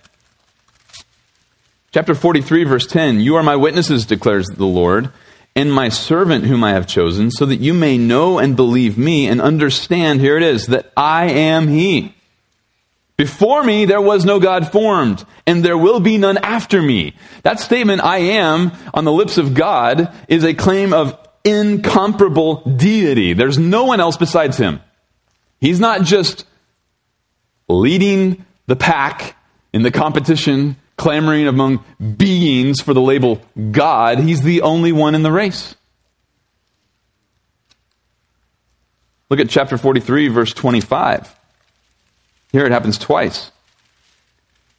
[1.93, 5.11] Chapter 43, verse 10 You are my witnesses, declares the Lord,
[5.57, 9.27] and my servant whom I have chosen, so that you may know and believe me
[9.27, 12.15] and understand, here it is, that I am He.
[13.17, 17.15] Before me there was no God formed, and there will be none after me.
[17.43, 23.33] That statement, I am, on the lips of God, is a claim of incomparable deity.
[23.33, 24.81] There's no one else besides Him.
[25.61, 26.45] He's not just
[27.69, 29.37] leading the pack
[29.73, 31.85] in the competition, clamoring among
[32.17, 34.19] beings for the label God.
[34.19, 35.75] He's the only one in the race.
[39.29, 41.37] Look at chapter 43, verse 25.
[42.51, 43.53] Here it happens twice.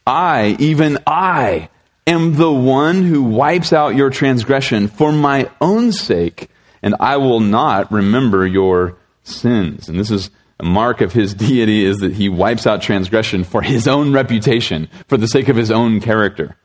[0.06, 1.70] I, even I,
[2.06, 6.48] am the one who wipes out your transgression for my own sake,
[6.82, 9.88] and I will not remember your sins.
[9.88, 13.62] And this is a mark of his deity is that he wipes out transgression for
[13.62, 16.56] his own reputation, for the sake of his own character.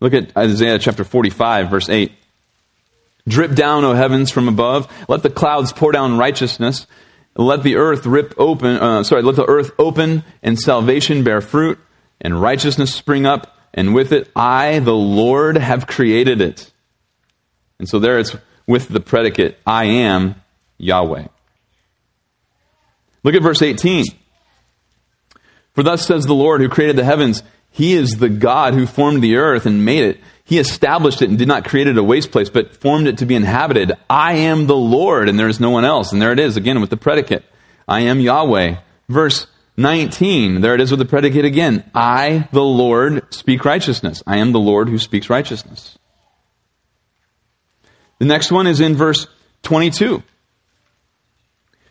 [0.00, 2.12] Look at Isaiah chapter 45, verse 8.
[3.28, 4.92] Drip down, O heavens, from above.
[5.08, 6.86] Let the clouds pour down righteousness.
[7.34, 11.78] Let the earth rip open, uh, sorry, let the earth open and salvation bear fruit
[12.20, 13.55] and righteousness spring up.
[13.76, 16.72] And with it, I, the Lord, have created it.
[17.78, 18.34] And so there it's
[18.66, 20.36] with the predicate, I am
[20.78, 21.26] Yahweh.
[23.22, 24.04] Look at verse 18.
[25.74, 29.22] For thus says the Lord who created the heavens, He is the God who formed
[29.22, 30.20] the earth and made it.
[30.44, 33.26] He established it and did not create it a waste place, but formed it to
[33.26, 33.92] be inhabited.
[34.08, 36.12] I am the Lord, and there is no one else.
[36.12, 37.44] And there it is again with the predicate.
[37.86, 38.76] I am Yahweh.
[39.08, 41.88] Verse 19, there it is with the predicate again.
[41.94, 44.22] I, the Lord, speak righteousness.
[44.26, 45.98] I am the Lord who speaks righteousness.
[48.18, 49.26] The next one is in verse
[49.62, 50.22] 22.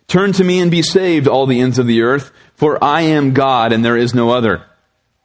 [0.07, 3.33] Turn to me and be saved, all the ends of the earth, for I am
[3.33, 4.65] God and there is no other.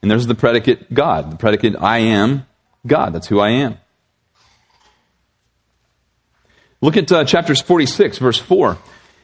[0.02, 1.30] And there's the predicate God.
[1.30, 2.46] The predicate I am
[2.86, 3.12] God.
[3.12, 3.78] That's who I am.
[6.80, 8.78] Look at uh, chapters 46, verse 4.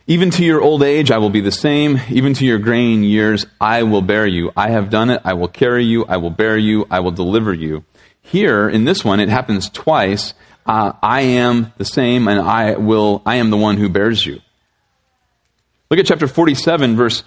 [0.09, 2.01] Even to your old age I will be the same.
[2.11, 4.53] Even to your graying years I will bear you.
[4.57, 5.21] I have done it.
[5.25, 6.05] I will carry you.
[6.05, 6.87] I will bear you.
[6.91, 7.85] I will deliver you.
[8.23, 10.35] Here, in this one, it happens twice.
[10.65, 14.41] Uh, I am the same and I will, I am the one who bears you.
[15.91, 17.23] Look at chapter 47, verse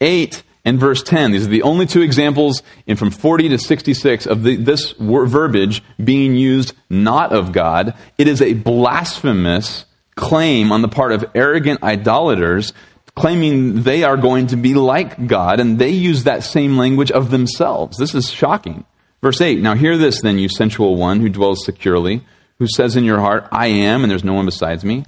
[0.00, 1.32] 8 and verse 10.
[1.32, 5.82] These are the only two examples in from 40 to 66 of the, this verbiage
[6.02, 7.94] being used not of God.
[8.18, 9.86] It is a blasphemous
[10.18, 12.74] claim on the part of arrogant idolaters
[13.14, 17.30] claiming they are going to be like God, and they use that same language of
[17.30, 17.96] themselves.
[17.96, 18.84] This is shocking.
[19.22, 22.22] Verse 8 Now hear this, then, you sensual one who dwells securely,
[22.58, 25.04] who says in your heart, I am, and there's no one besides me.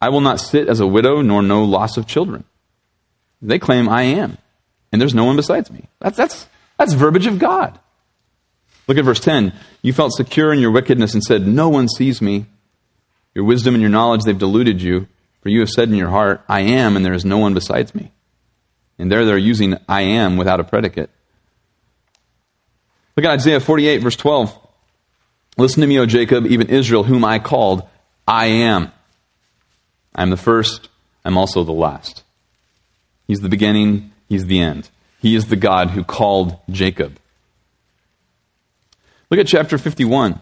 [0.00, 2.44] I will not sit as a widow, nor know loss of children.
[3.42, 4.38] They claim I am,
[4.92, 5.84] and there's no one besides me.
[6.00, 6.46] That's, that's,
[6.78, 7.78] that's verbiage of God.
[8.86, 9.52] Look at verse 10.
[9.82, 12.46] You felt secure in your wickedness and said, No one sees me.
[13.34, 15.06] Your wisdom and your knowledge, they've deluded you.
[15.42, 17.94] For you have said in your heart, I am, and there is no one besides
[17.94, 18.12] me.
[18.98, 21.08] And there they're using I am without a predicate.
[23.16, 24.58] Look at Isaiah 48, verse 12.
[25.56, 27.82] Listen to me, O Jacob, even Israel, whom I called,
[28.26, 28.92] I am.
[30.14, 30.88] I'm the first,
[31.24, 32.22] I'm also the last.
[33.26, 34.88] He's the beginning, He's the end.
[35.20, 37.18] He is the God who called Jacob.
[39.28, 40.40] Look at chapter 51,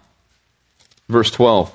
[1.09, 1.75] verse 12.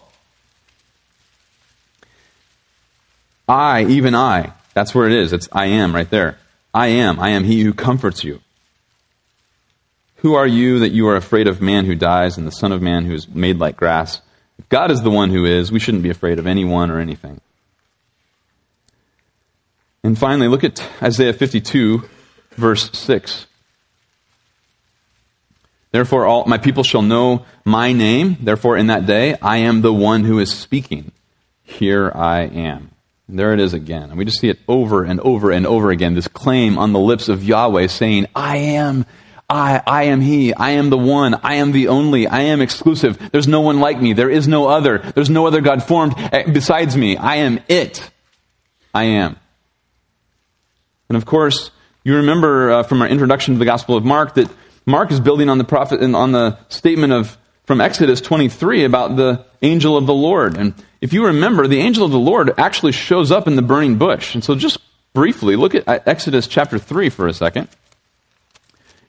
[3.54, 5.32] I, even I, that's where it is.
[5.32, 6.40] It's I am right there.
[6.74, 7.20] I am.
[7.20, 8.42] I am he who comforts you.
[10.18, 12.82] Who are you that you are afraid of man who dies and the Son of
[12.82, 14.22] Man who is made like grass?
[14.58, 17.42] If God is the one who is, we shouldn't be afraid of anyone or anything.
[20.04, 22.10] And finally, look at Isaiah 52,
[22.54, 23.46] verse 6.
[25.92, 28.38] Therefore, all my people shall know my name.
[28.42, 31.12] Therefore, in that day, I am the one who is speaking.
[31.64, 32.93] Here I am.
[33.30, 34.10] There it is again.
[34.10, 36.14] And we just see it over and over and over again.
[36.14, 39.06] This claim on the lips of Yahweh saying, I am,
[39.50, 40.54] I, I am He.
[40.54, 41.36] I am the one.
[41.36, 42.28] I am the only.
[42.28, 43.32] I am exclusive.
[43.32, 44.14] There's no one like me.
[44.14, 45.00] There is no other.
[45.00, 47.16] There's no other God formed eh, besides me.
[47.16, 48.10] I am it.
[48.94, 49.38] I am.
[51.08, 51.72] And of course,
[52.04, 54.50] you remember uh, from our introduction to the Gospel of Mark that
[54.86, 59.16] Mark is building on the prophet and on the statement of from Exodus 23 about
[59.16, 60.58] the angel of the Lord.
[60.58, 63.98] And if you remember, the angel of the Lord actually shows up in the burning
[63.98, 64.36] bush.
[64.36, 64.78] And so just
[65.14, 67.70] briefly, look at Exodus chapter 3 for a second.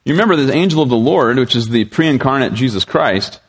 [0.04, 3.40] You remember this angel of the Lord, which is the pre incarnate Jesus Christ,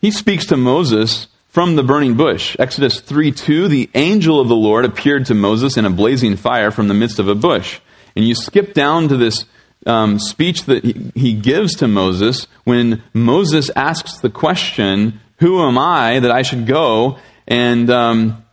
[0.00, 2.56] he speaks to Moses from the burning bush.
[2.58, 6.70] Exodus 3 2, the angel of the Lord appeared to Moses in a blazing fire
[6.70, 7.80] from the midst of a bush.
[8.16, 9.44] And you skip down to this
[9.86, 16.18] um, speech that he, gives to Moses when Moses asks the question, Who am I
[16.18, 17.18] that I should go?
[17.46, 18.44] And um,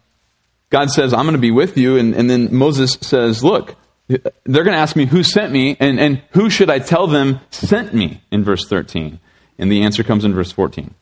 [0.69, 1.97] God says, I'm going to be with you.
[1.97, 3.75] And, and then Moses says, Look,
[4.07, 7.39] they're going to ask me who sent me, and, and who should I tell them
[7.49, 9.19] sent me in verse 13?
[9.57, 10.93] And the answer comes in verse 14.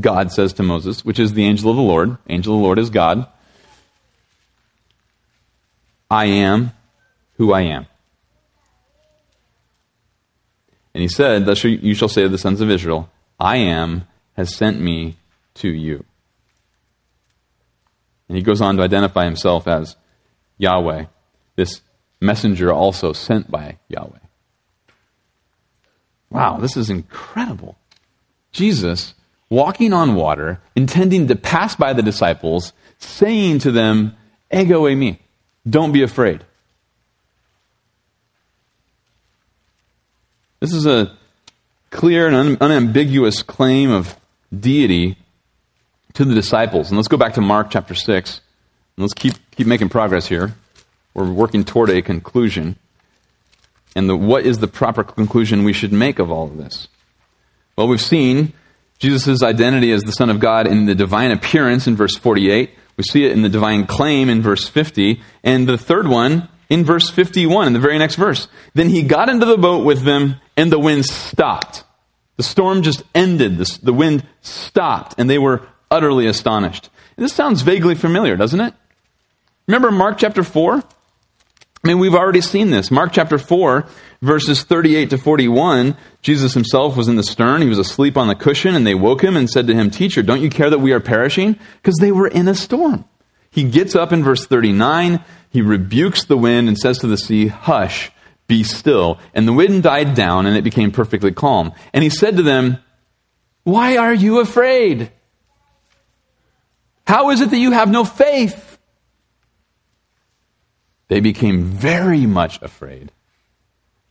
[0.00, 2.78] God says to Moses, which is the angel of the Lord, angel of the Lord
[2.78, 3.26] is God,
[6.10, 6.72] I am
[7.36, 7.86] who I am.
[10.94, 14.54] And he said, Thus you shall say to the sons of Israel, I am has
[14.54, 15.16] sent me
[15.54, 16.04] to you.
[18.28, 19.96] And he goes on to identify himself as
[20.58, 21.06] Yahweh,
[21.56, 21.82] this
[22.20, 24.18] messenger also sent by Yahweh.
[26.30, 27.76] Wow, this is incredible.
[28.52, 29.14] Jesus
[29.50, 34.16] walking on water, intending to pass by the disciples, saying to them,
[34.50, 35.18] Ego eimi,
[35.68, 36.42] don't be afraid.
[40.62, 41.10] This is a
[41.90, 44.16] clear and un- unambiguous claim of
[44.56, 45.18] deity
[46.12, 46.88] to the disciples.
[46.88, 48.40] And let's go back to Mark chapter 6.
[48.96, 50.54] And let's keep, keep making progress here.
[51.14, 52.76] We're working toward a conclusion.
[53.96, 56.86] And the, what is the proper conclusion we should make of all of this?
[57.74, 58.52] Well, we've seen
[59.00, 62.70] Jesus' identity as the Son of God in the divine appearance in verse 48.
[62.96, 65.20] We see it in the divine claim in verse 50.
[65.42, 68.48] And the third one in verse 51, in the very next verse.
[68.72, 71.84] Then he got into the boat with them, and the wind stopped.
[72.38, 73.58] The storm just ended.
[73.58, 76.88] The, the wind stopped, and they were utterly astonished.
[77.18, 78.72] And this sounds vaguely familiar, doesn't it?
[79.66, 80.76] Remember Mark chapter 4?
[80.76, 82.90] I mean, we've already seen this.
[82.90, 83.84] Mark chapter 4,
[84.22, 87.60] verses 38 to 41, Jesus himself was in the stern.
[87.60, 90.22] He was asleep on the cushion, and they woke him and said to him, Teacher,
[90.22, 91.58] don't you care that we are perishing?
[91.82, 93.04] Because they were in a storm.
[93.50, 95.22] He gets up in verse 39.
[95.52, 98.10] He rebukes the wind and says to the sea, Hush,
[98.46, 99.18] be still.
[99.34, 101.72] And the wind died down, and it became perfectly calm.
[101.92, 102.78] And he said to them,
[103.62, 105.12] Why are you afraid?
[107.06, 108.78] How is it that you have no faith?
[111.08, 113.12] They became very much afraid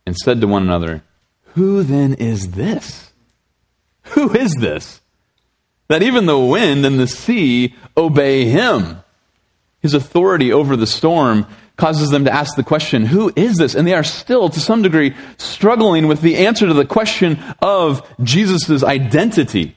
[0.06, 1.02] and said to one another,
[1.54, 3.12] Who then is this?
[4.02, 5.00] Who is this?
[5.88, 9.01] That even the wind and the sea obey him.
[9.82, 13.74] His authority over the storm causes them to ask the question, Who is this?
[13.74, 18.08] And they are still, to some degree, struggling with the answer to the question of
[18.22, 19.76] Jesus' identity.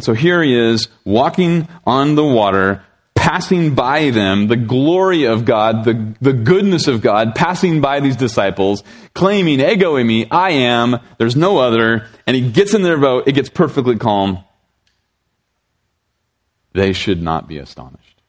[0.00, 2.82] so here he is, walking on the water,
[3.14, 8.16] passing by them, the glory of God, the, the goodness of God, passing by these
[8.16, 8.82] disciples,
[9.14, 13.32] claiming, Ego eimi, I am, there's no other, and he gets in their boat, it
[13.32, 14.42] gets perfectly calm.
[16.72, 18.22] They should not be astonished.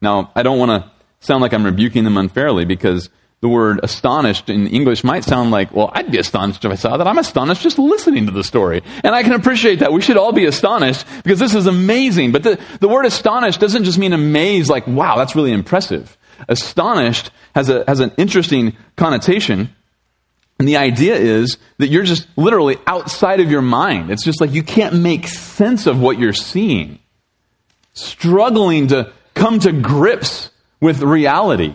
[0.00, 3.08] Now, I don't want to sound like I'm rebuking them unfairly because
[3.40, 6.96] the word astonished in English might sound like, well, I'd be astonished if I saw
[6.96, 7.06] that.
[7.06, 8.82] I'm astonished just listening to the story.
[9.04, 9.92] And I can appreciate that.
[9.92, 12.32] We should all be astonished because this is amazing.
[12.32, 16.16] But the, the word astonished doesn't just mean amazed, like, wow, that's really impressive.
[16.48, 19.74] Astonished has, a, has an interesting connotation.
[20.58, 24.10] And the idea is that you're just literally outside of your mind.
[24.10, 26.98] It's just like you can't make sense of what you're seeing.
[27.92, 30.50] Struggling to come to grips
[30.80, 31.74] with reality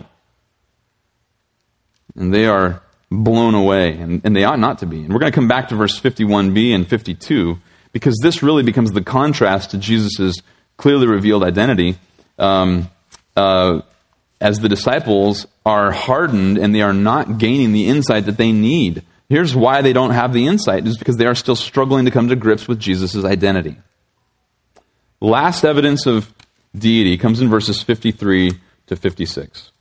[2.16, 5.00] and they are blown away, and, and they ought not to be.
[5.00, 7.58] And we're going to come back to verse 51b and 52
[7.92, 10.36] because this really becomes the contrast to Jesus'
[10.76, 11.98] clearly revealed identity.
[12.38, 12.90] Um,
[13.36, 13.82] uh,
[14.42, 19.02] as the disciples are hardened and they are not gaining the insight that they need.
[19.28, 22.28] Here's why they don't have the insight is because they are still struggling to come
[22.28, 23.76] to grips with Jesus' identity.
[25.20, 26.32] Last evidence of
[26.76, 28.52] deity comes in verses 53
[28.88, 29.72] to 56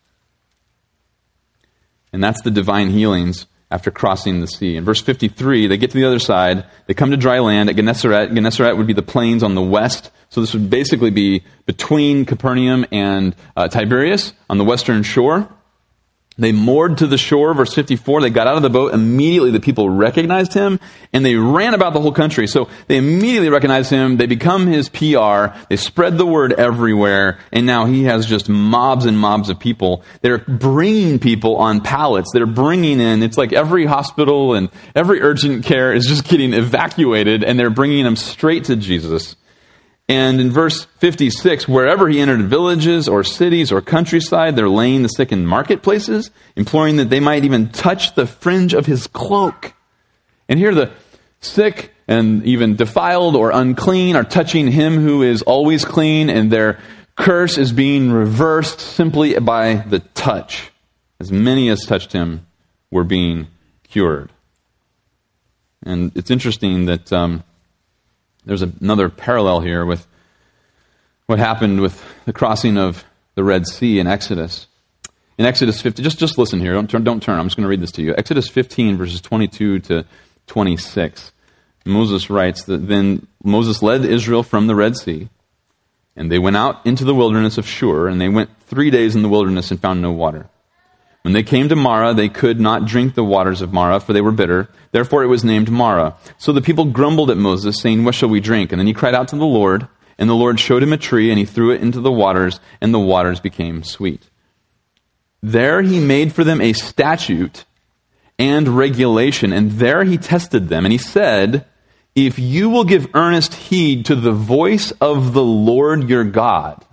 [2.14, 4.76] and that's the divine healings after crossing the sea.
[4.76, 6.66] In verse 53, they get to the other side.
[6.88, 8.34] They come to dry land at Gennesaret.
[8.34, 10.12] Gennesaret would be the plains on the west.
[10.30, 15.50] So this would basically be between Capernaum and uh, Tiberias on the western shore.
[16.38, 18.22] They moored to the shore, verse 54.
[18.22, 18.94] They got out of the boat.
[18.94, 20.80] Immediately the people recognized him
[21.12, 22.48] and they ran about the whole country.
[22.48, 24.16] So they immediately recognized him.
[24.16, 25.54] They become his PR.
[25.70, 27.40] They spread the word everywhere.
[27.52, 30.04] And now he has just mobs and mobs of people.
[30.22, 32.32] They're bringing people on pallets.
[32.34, 37.44] They're bringing in, it's like every hospital and every urgent care is just getting evacuated
[37.44, 39.36] and they're bringing them straight to Jesus.
[40.12, 45.08] And in verse 56, wherever he entered villages or cities or countryside, they're laying the
[45.08, 49.72] sick in marketplaces, imploring that they might even touch the fringe of his cloak.
[50.50, 50.92] And here the
[51.40, 56.82] sick and even defiled or unclean are touching him who is always clean, and their
[57.16, 60.72] curse is being reversed simply by the touch.
[61.22, 62.46] As many as touched him
[62.92, 63.48] were being
[63.84, 64.30] cured.
[65.84, 67.46] And it's interesting that um,
[68.46, 70.08] there's another parallel here with
[71.26, 74.68] what happened with the crossing of the Red Sea in Exodus.
[75.38, 77.70] In Exodus 15, just, just listen here, don't turn, don't turn, I'm just going to
[77.70, 78.14] read this to you.
[78.18, 80.06] Exodus 15, verses 22 to
[80.48, 81.32] 26.
[81.86, 85.30] Moses writes that then Moses led Israel from the Red Sea,
[86.16, 89.22] and they went out into the wilderness of Shur, and they went three days in
[89.22, 90.48] the wilderness and found no water.
[91.24, 94.22] When they came to Marah, they could not drink the waters of Marah, for they
[94.22, 94.70] were bitter.
[94.92, 96.16] Therefore it was named Marah.
[96.38, 98.72] So the people grumbled at Moses, saying, What shall we drink?
[98.72, 101.30] And then he cried out to the Lord, and the Lord showed him a tree,
[101.30, 104.30] and he threw it into the waters, and the waters became sweet.
[105.44, 107.66] There he made for them a statute
[108.40, 111.66] and regulation, and there he tested them, and he said,
[112.16, 116.84] If you will give earnest heed to the voice of the Lord your God,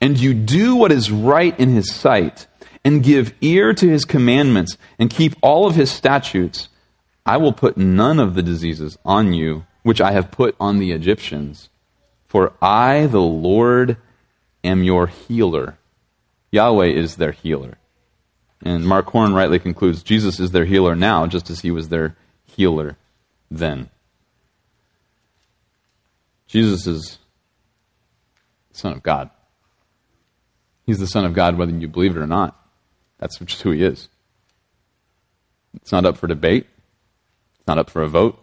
[0.00, 2.46] and you do what is right in his sight,
[2.84, 6.68] and give ear to his commandments and keep all of his statutes,
[7.24, 10.92] I will put none of the diseases on you which I have put on the
[10.92, 11.68] Egyptians.
[12.26, 13.96] For I, the Lord,
[14.64, 15.78] am your healer.
[16.50, 17.78] Yahweh is their healer.
[18.64, 22.16] And Mark Horne rightly concludes Jesus is their healer now, just as he was their
[22.44, 22.96] healer
[23.50, 23.90] then.
[26.46, 27.18] Jesus is
[28.70, 29.30] the Son of God.
[30.86, 32.61] He's the Son of God whether you believe it or not.
[33.22, 34.08] That's just who he is.
[35.76, 36.66] It's not up for debate.
[37.54, 38.36] It's not up for a vote.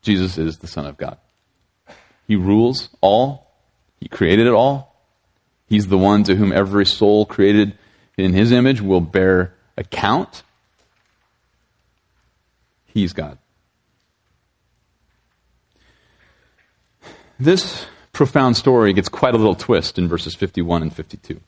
[0.00, 1.18] Jesus is the Son of God.
[2.26, 3.52] He rules all.
[4.00, 4.96] He created it all.
[5.66, 7.76] He's the one to whom every soul created
[8.16, 10.42] in his image will bear account.
[12.86, 13.36] He's God.
[17.38, 17.84] This
[18.14, 21.42] profound story gets quite a little twist in verses 51 and 52.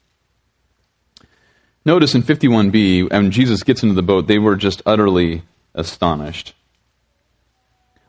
[1.83, 6.53] Notice in 51b, when Jesus gets into the boat, they were just utterly astonished.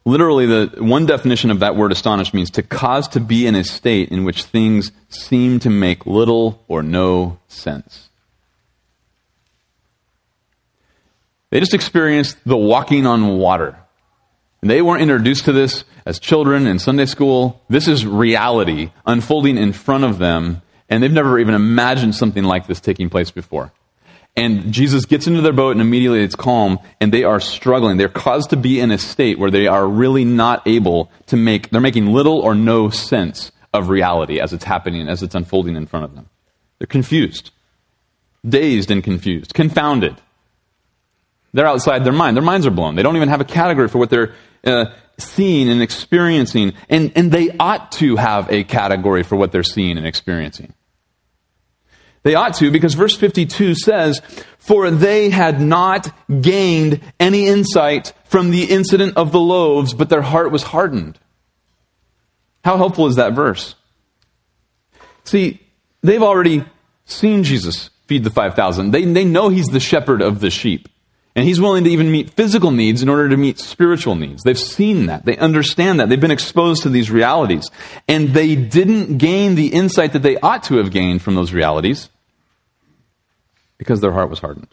[0.05, 3.63] Literally, the one definition of that word astonished means to cause to be in a
[3.63, 8.11] state in which things seem to make little or no sense.
[11.51, 13.79] They just experienced the walking on water.
[14.61, 17.63] They weren't introduced to this as children in Sunday school.
[17.69, 20.63] This is reality unfolding in front of them
[20.93, 23.73] and they've never even imagined something like this taking place before.
[24.37, 27.97] And Jesus gets into their boat and immediately it's calm and they are struggling.
[27.97, 31.71] They're caused to be in a state where they are really not able to make,
[31.71, 35.87] they're making little or no sense of reality as it's happening, as it's unfolding in
[35.87, 36.29] front of them.
[36.79, 37.51] They're confused,
[38.47, 40.21] dazed and confused, confounded.
[41.55, 42.37] They're outside their mind.
[42.37, 42.97] Their minds are blown.
[42.97, 44.35] They don't even have a category for what they're
[44.65, 44.87] uh,
[45.17, 46.75] seeing and experiencing.
[46.91, 50.75] And, and they ought to have a category for what they're seeing and experiencing.
[52.23, 54.21] They ought to, because verse 52 says,
[54.59, 56.11] For they had not
[56.41, 61.19] gained any insight from the incident of the loaves, but their heart was hardened.
[62.65, 63.75] How helpful is that verse?
[65.25, 65.61] See,
[66.03, 66.65] they've already
[67.05, 68.93] seen Jesus feed the 5,000.
[68.93, 70.89] They, they know he's the shepherd of the sheep.
[71.35, 74.43] And he's willing to even meet physical needs in order to meet spiritual needs.
[74.43, 75.25] They've seen that.
[75.25, 76.11] They understand that.
[76.11, 77.71] They've been exposed to these realities.
[78.07, 82.11] And they didn't gain the insight that they ought to have gained from those realities
[83.79, 84.69] because their heart was hardened.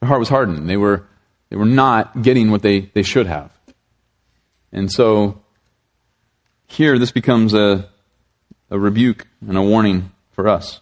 [0.00, 0.68] Their heart was hardened.
[0.68, 1.06] They were,
[1.48, 3.50] they were not getting what they, they should have.
[4.70, 5.40] And so
[6.66, 7.88] here this becomes a,
[8.70, 10.80] a rebuke and a warning for us.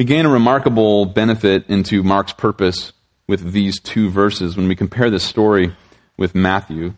[0.00, 2.94] We gain a remarkable benefit into Mark's purpose
[3.26, 5.76] with these two verses when we compare this story
[6.16, 6.94] with Matthew.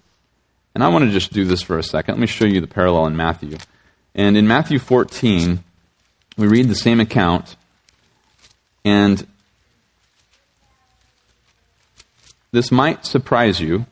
[0.73, 2.15] And I want to just do this for a second.
[2.15, 3.59] Let me show you the parallel in Matthew.
[4.15, 5.65] And in Matthew 14,
[6.37, 7.57] we read the same account,
[8.85, 9.27] and
[12.53, 13.85] this might surprise you.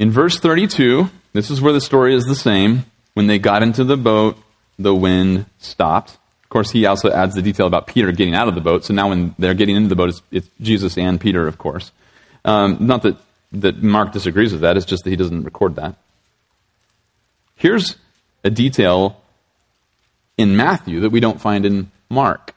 [0.00, 2.86] In verse 32, this is where the story is the same.
[3.14, 4.36] When they got into the boat,
[4.78, 6.10] the wind stopped.
[6.42, 8.84] Of course, he also adds the detail about Peter getting out of the boat.
[8.84, 11.90] So now when they're getting into the boat, it's, it's Jesus and Peter, of course.
[12.44, 13.16] Um, not that,
[13.52, 15.96] that Mark disagrees with that, it's just that he doesn't record that.
[17.56, 17.96] Here's
[18.42, 19.20] a detail
[20.36, 22.54] in Matthew that we don't find in Mark.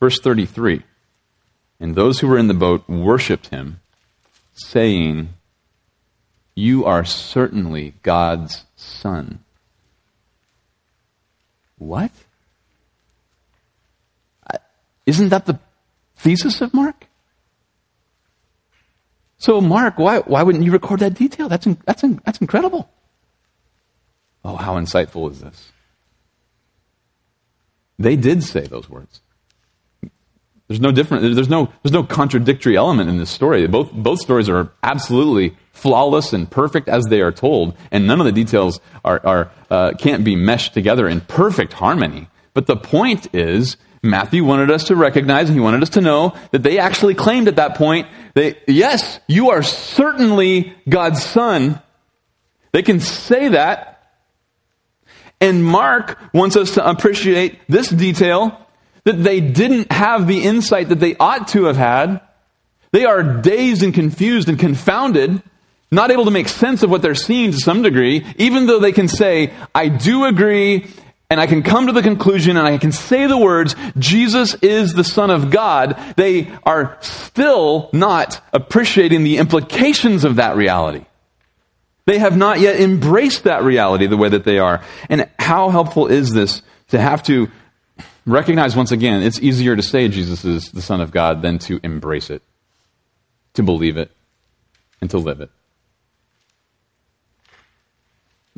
[0.00, 0.82] Verse 33
[1.78, 3.80] And those who were in the boat worshipped him,
[4.54, 5.30] saying,
[6.54, 9.40] You are certainly God's son.
[11.80, 12.12] What?
[15.06, 15.58] Isn't that the
[16.16, 17.06] thesis of Mark?
[19.38, 21.48] So, Mark, why, why wouldn't you record that detail?
[21.48, 22.90] That's, that's, that's incredible.
[24.44, 25.72] Oh, how insightful is this?
[27.98, 29.22] They did say those words.
[30.70, 33.66] There's no different, there's no, there's no contradictory element in this story.
[33.66, 38.24] Both, both stories are absolutely flawless and perfect as they are told, and none of
[38.24, 42.28] the details are, are, uh, can't be meshed together in perfect harmony.
[42.54, 46.36] But the point is, Matthew wanted us to recognize and he wanted us to know
[46.52, 51.82] that they actually claimed at that point that, yes, you are certainly God's son.
[52.70, 53.88] They can say that.
[55.40, 58.59] And Mark wants us to appreciate this detail
[59.04, 62.20] that they didn't have the insight that they ought to have had.
[62.92, 65.42] They are dazed and confused and confounded,
[65.90, 68.92] not able to make sense of what they're seeing to some degree, even though they
[68.92, 70.86] can say, I do agree
[71.30, 74.92] and I can come to the conclusion and I can say the words, Jesus is
[74.92, 81.04] the Son of God, they are still not appreciating the implications of that reality.
[82.06, 84.82] They have not yet embraced that reality the way that they are.
[85.08, 87.48] And how helpful is this to have to
[88.30, 91.80] recognize once again, it's easier to say Jesus is the Son of God than to
[91.82, 92.42] embrace it,
[93.54, 94.10] to believe it,
[95.00, 95.50] and to live it.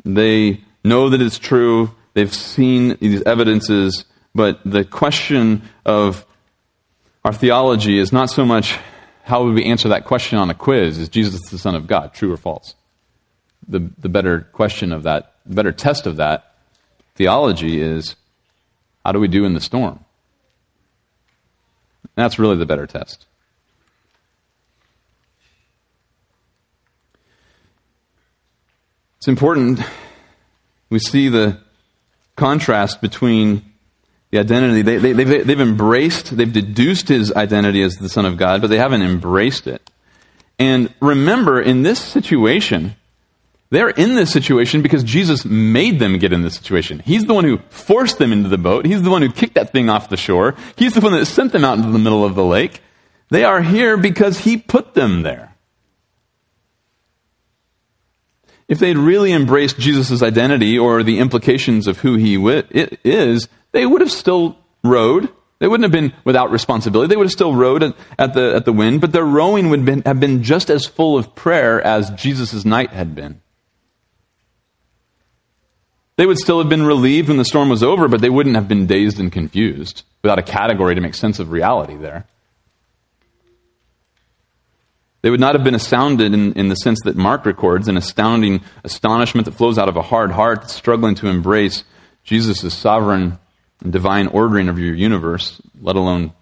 [0.05, 4.05] They know that it's true They've seen these evidences,
[4.35, 6.25] but the question of
[7.25, 8.77] our theology is not so much
[9.23, 12.13] how would we answer that question on a quiz is Jesus the Son of God,
[12.13, 12.75] true or false?
[13.67, 16.55] The, the better question of that, the better test of that
[17.15, 18.15] theology is
[19.03, 19.99] how do we do in the storm?
[22.15, 23.25] That's really the better test.
[29.17, 29.79] It's important
[30.89, 31.57] we see the
[32.35, 33.63] contrast between
[34.29, 34.83] the identity.
[34.83, 38.67] They, they, they've, they've embraced, they've deduced his identity as the Son of God, but
[38.67, 39.89] they haven't embraced it.
[40.59, 42.95] And remember, in this situation,
[43.73, 46.99] they're in this situation because Jesus made them get in this situation.
[46.99, 48.85] He's the one who forced them into the boat.
[48.85, 50.55] He's the one who kicked that thing off the shore.
[50.75, 52.81] He's the one that sent them out into the middle of the lake.
[53.29, 55.53] They are here because he put them there.
[58.73, 62.35] if they'd really embraced Jesus' identity or the implications of who he
[63.03, 65.29] is, they would have still rowed.
[65.59, 67.07] They wouldn't have been without responsibility.
[67.07, 70.19] They would have still rowed at, the, at the wind, but their rowing would have
[70.19, 73.42] been just as full of prayer as Jesus' night had been.
[76.15, 78.67] They would still have been relieved when the storm was over, but they wouldn't have
[78.67, 82.25] been dazed and confused without a category to make sense of reality there.
[85.23, 88.61] They would not have been astounded in, in the sense that Mark records, an astounding
[88.83, 91.83] astonishment that flows out of a hard heart struggling to embrace
[92.23, 93.39] Jesus' sovereign
[93.81, 96.33] and divine ordering of your universe, let alone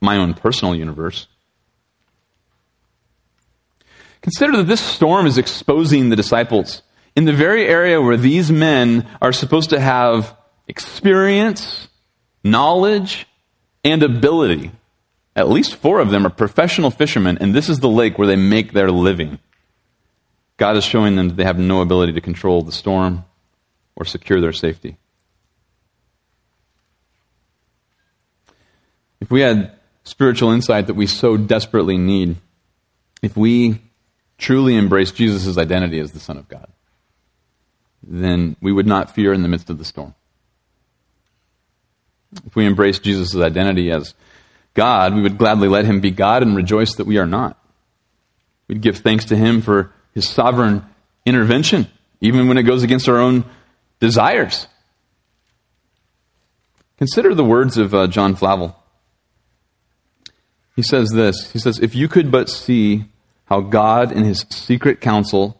[0.00, 1.26] my own personal universe.
[4.22, 6.82] Consider that this storm is exposing the disciples
[7.16, 10.36] in the very area where these men are supposed to have
[10.68, 11.88] experience,
[12.44, 13.26] knowledge,
[13.84, 14.70] and ability.
[15.34, 18.36] At least four of them are professional fishermen, and this is the lake where they
[18.36, 19.38] make their living.
[20.56, 23.24] God is showing them that they have no ability to control the storm
[23.96, 24.96] or secure their safety.
[29.20, 29.72] If we had
[30.04, 32.36] spiritual insight that we so desperately need,
[33.22, 33.80] if we
[34.38, 36.68] truly embrace Jesus' identity as the Son of God,
[38.10, 40.14] then we would not fear in the midst of the storm.
[42.44, 44.14] If we embrace Jesus' identity as
[44.74, 47.56] God, we would gladly let him be God and rejoice that we are not.
[48.68, 50.84] We'd give thanks to him for his sovereign
[51.24, 51.86] intervention,
[52.20, 53.44] even when it goes against our own
[54.00, 54.66] desires.
[56.98, 58.76] Consider the words of uh, John Flavel.
[60.74, 63.06] He says this He says, If you could but see
[63.46, 65.59] how God in his secret counsel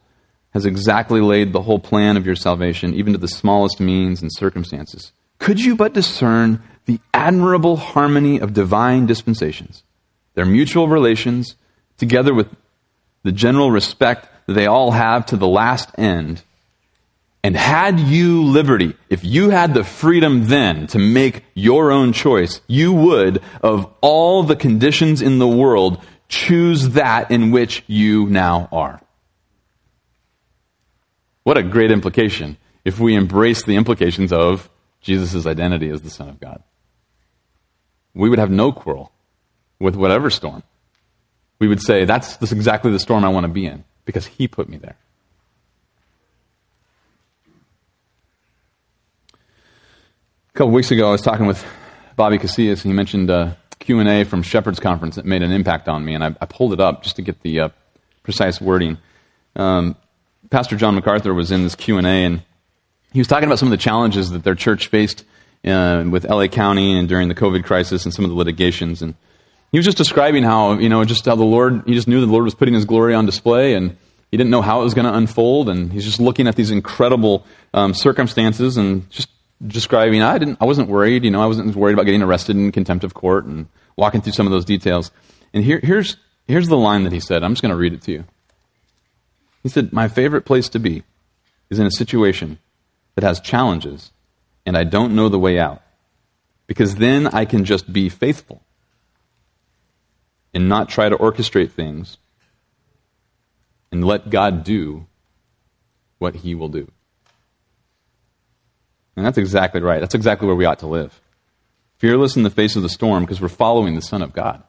[0.52, 4.30] has exactly laid the whole plan of your salvation, even to the smallest means and
[4.32, 9.84] circumstances, could you but discern the admirable harmony of divine dispensations,
[10.34, 11.54] their mutual relations,
[11.98, 12.48] together with
[13.22, 16.42] the general respect that they all have to the last end.
[17.42, 22.60] And had you liberty, if you had the freedom then to make your own choice,
[22.66, 28.68] you would, of all the conditions in the world, choose that in which you now
[28.72, 29.00] are.
[31.42, 34.70] What a great implication if we embrace the implications of
[35.00, 36.62] Jesus' identity as the Son of God
[38.14, 39.12] we would have no quarrel
[39.78, 40.62] with whatever storm.
[41.58, 44.48] we would say, that's, that's exactly the storm I want to be in because He
[44.48, 44.96] put me there.
[49.34, 51.64] A couple weeks ago, I was talking with
[52.16, 56.04] Bobby Casillas, and he mentioned a Q&A from Shepherd's Conference that made an impact on
[56.04, 57.68] me, and I, I pulled it up just to get the uh,
[58.22, 58.98] precise wording.
[59.54, 59.96] Um,
[60.50, 62.42] Pastor John MacArthur was in this Q&A, and
[63.12, 65.24] he was talking about some of the challenges that their church faced
[65.64, 69.00] uh, with LA County and during the COVID crisis and some of the litigations.
[69.00, 69.14] And
[69.70, 72.26] he was just describing how, you know, just how the Lord, he just knew the
[72.26, 73.96] Lord was putting his glory on display and
[74.30, 75.68] he didn't know how it was going to unfold.
[75.68, 77.44] And he's just looking at these incredible
[77.74, 79.28] um, circumstances and just
[79.64, 82.72] describing, I didn't, I wasn't worried, you know, I wasn't worried about getting arrested in
[82.72, 85.10] contempt of court and walking through some of those details.
[85.52, 86.16] And here, here's,
[86.48, 87.44] here's the line that he said.
[87.44, 88.24] I'm just going to read it to you.
[89.62, 91.04] He said, My favorite place to be
[91.68, 92.58] is in a situation
[93.14, 94.12] that has challenges
[94.66, 95.82] and I don't know the way out.
[96.66, 98.62] Because then I can just be faithful
[100.54, 102.18] and not try to orchestrate things
[103.90, 105.06] and let God do
[106.18, 106.90] what He will do.
[109.16, 110.00] And that's exactly right.
[110.00, 111.20] That's exactly where we ought to live.
[111.98, 114.62] Fearless in the face of the storm because we're following the Son of God.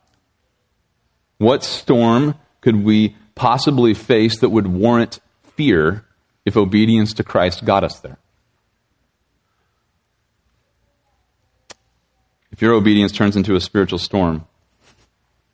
[1.38, 5.20] What storm could we possibly face that would warrant
[5.56, 6.06] fear
[6.46, 8.20] if obedience to Christ got us there?
[12.52, 14.46] If your obedience turns into a spiritual storm,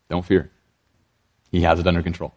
[0.10, 0.52] don't fear.
[1.50, 2.34] He has it under control.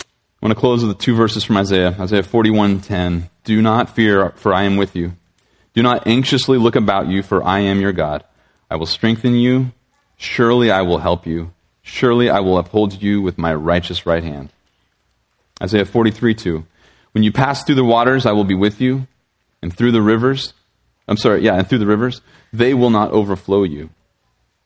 [0.00, 0.04] I
[0.42, 1.94] want to close with the two verses from Isaiah.
[2.00, 3.30] Isaiah 41:10.
[3.44, 5.12] Do not fear, for I am with you.
[5.74, 8.24] Do not anxiously look about you, for I am your God.
[8.68, 9.70] I will strengthen you.
[10.16, 11.52] Surely I will help you.
[11.88, 14.50] Surely I will uphold you with my righteous right hand.
[15.62, 16.64] Isaiah 43:2.
[17.12, 19.06] When you pass through the waters, I will be with you,
[19.62, 20.52] and through the rivers,
[21.06, 22.20] I'm sorry, yeah, and through the rivers,
[22.52, 23.90] they will not overflow you.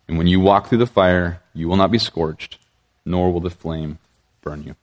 [0.08, 2.56] And when you walk through the fire, you will not be scorched,
[3.04, 3.98] nor will the flame
[4.40, 4.74] burn you.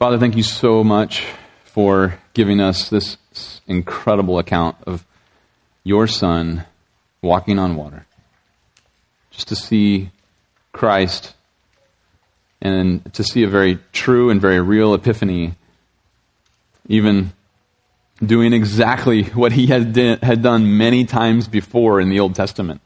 [0.00, 1.24] Father, thank you so much
[1.64, 3.16] for giving us this
[3.68, 5.06] incredible account of
[5.84, 6.66] your Son
[7.22, 8.04] walking on water.
[9.30, 10.10] Just to see
[10.72, 11.34] Christ
[12.62, 15.54] and to see a very true and very real epiphany,
[16.88, 17.32] even
[18.24, 22.80] doing exactly what he had, had done many times before in the Old Testament.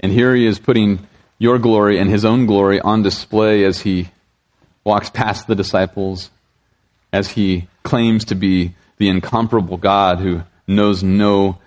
[0.00, 1.06] And here he is putting
[1.38, 4.08] your glory and his own glory on display as he
[4.84, 6.30] walks past the disciples,
[7.12, 11.58] as he claims to be the incomparable God who knows no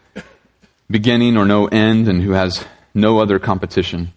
[0.89, 4.13] beginning or no end and who has no other competition.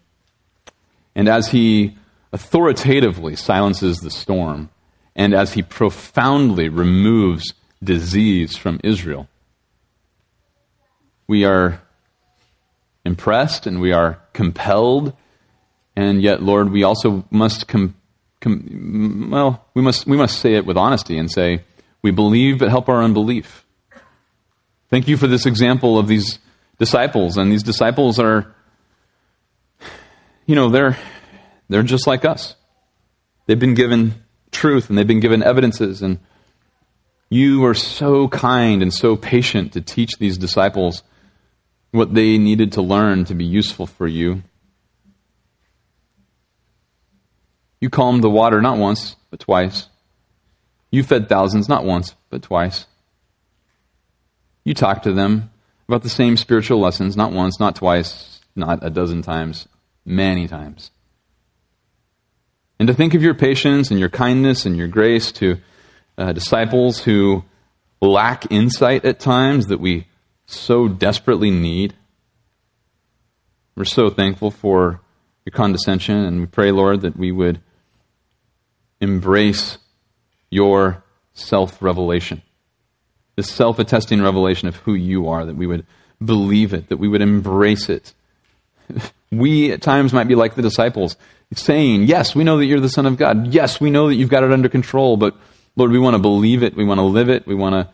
[1.18, 1.98] And as he
[2.32, 4.70] authoritatively silences the storm,
[5.16, 9.28] and as he profoundly removes disease from Israel.
[11.26, 11.82] We are
[13.04, 15.12] impressed and we are compelled,
[15.96, 17.96] and yet, Lord, we also must com-
[18.40, 21.64] com- well, we must we must say it with honesty and say
[22.00, 23.66] we believe, but help our unbelief.
[24.88, 26.38] Thank you for this example of these
[26.78, 28.54] disciples, and these disciples are,
[30.48, 30.96] you know, they're
[31.68, 32.56] they're just like us.
[33.46, 34.14] They've been given
[34.50, 36.18] truth and they've been given evidences and
[37.28, 41.02] you were so kind and so patient to teach these disciples
[41.90, 44.42] what they needed to learn to be useful for you.
[47.80, 49.88] You calmed the water not once, but twice.
[50.90, 52.86] You fed thousands not once, but twice.
[54.64, 55.50] You talked to them
[55.86, 59.68] about the same spiritual lessons not once, not twice, not a dozen times,
[60.08, 60.90] many times.
[62.78, 65.58] And to think of your patience and your kindness and your grace to
[66.16, 67.44] uh, disciples who
[68.00, 70.06] lack insight at times that we
[70.46, 71.94] so desperately need.
[73.76, 75.00] We're so thankful for
[75.44, 77.60] your condescension, and we pray, Lord, that we would
[79.00, 79.78] embrace
[80.50, 81.02] your
[81.34, 82.42] self revelation,
[83.36, 85.86] this self attesting revelation of who you are, that we would
[86.24, 88.12] believe it, that we would embrace it.
[89.30, 91.16] We at times might be like the disciples,
[91.54, 93.48] saying, Yes, we know that you're the Son of God.
[93.48, 95.36] Yes, we know that you've got it under control, but
[95.76, 96.74] Lord, we want to believe it.
[96.74, 97.46] We want to live it.
[97.46, 97.88] We want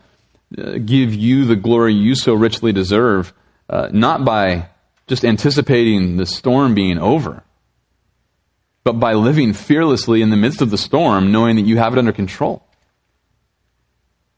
[0.55, 3.33] to uh, give you the glory you so richly deserve,
[3.69, 4.69] uh, not by
[5.07, 7.43] just anticipating the storm being over,
[8.83, 11.99] but by living fearlessly in the midst of the storm, knowing that you have it
[11.99, 12.63] under control.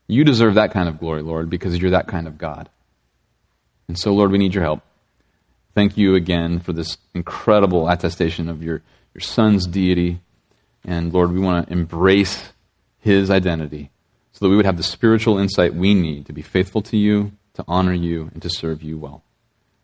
[0.08, 2.70] You deserve that kind of glory, Lord, because you're that kind of God.
[3.88, 4.82] And so, Lord, we need your help.
[5.78, 8.82] Thank you again for this incredible attestation of your,
[9.14, 10.22] your Son's deity.
[10.84, 12.52] And Lord, we want to embrace
[12.98, 13.92] his identity
[14.32, 17.32] so that we would have the spiritual insight we need to be faithful to you,
[17.54, 19.22] to honor you, and to serve you well.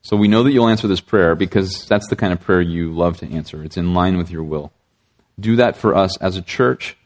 [0.01, 2.91] So we know that you'll answer this prayer because that's the kind of prayer you
[2.91, 3.63] love to answer.
[3.63, 4.73] It's in line with your will.
[5.39, 6.97] Do that for us as a church.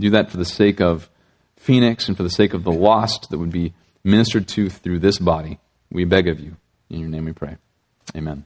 [0.00, 1.08] Do that for the sake of
[1.56, 5.20] Phoenix and for the sake of the lost that would be ministered to through this
[5.20, 5.60] body.
[5.88, 6.56] We beg of you.
[6.90, 7.58] In your name we pray.
[8.16, 8.44] Amen.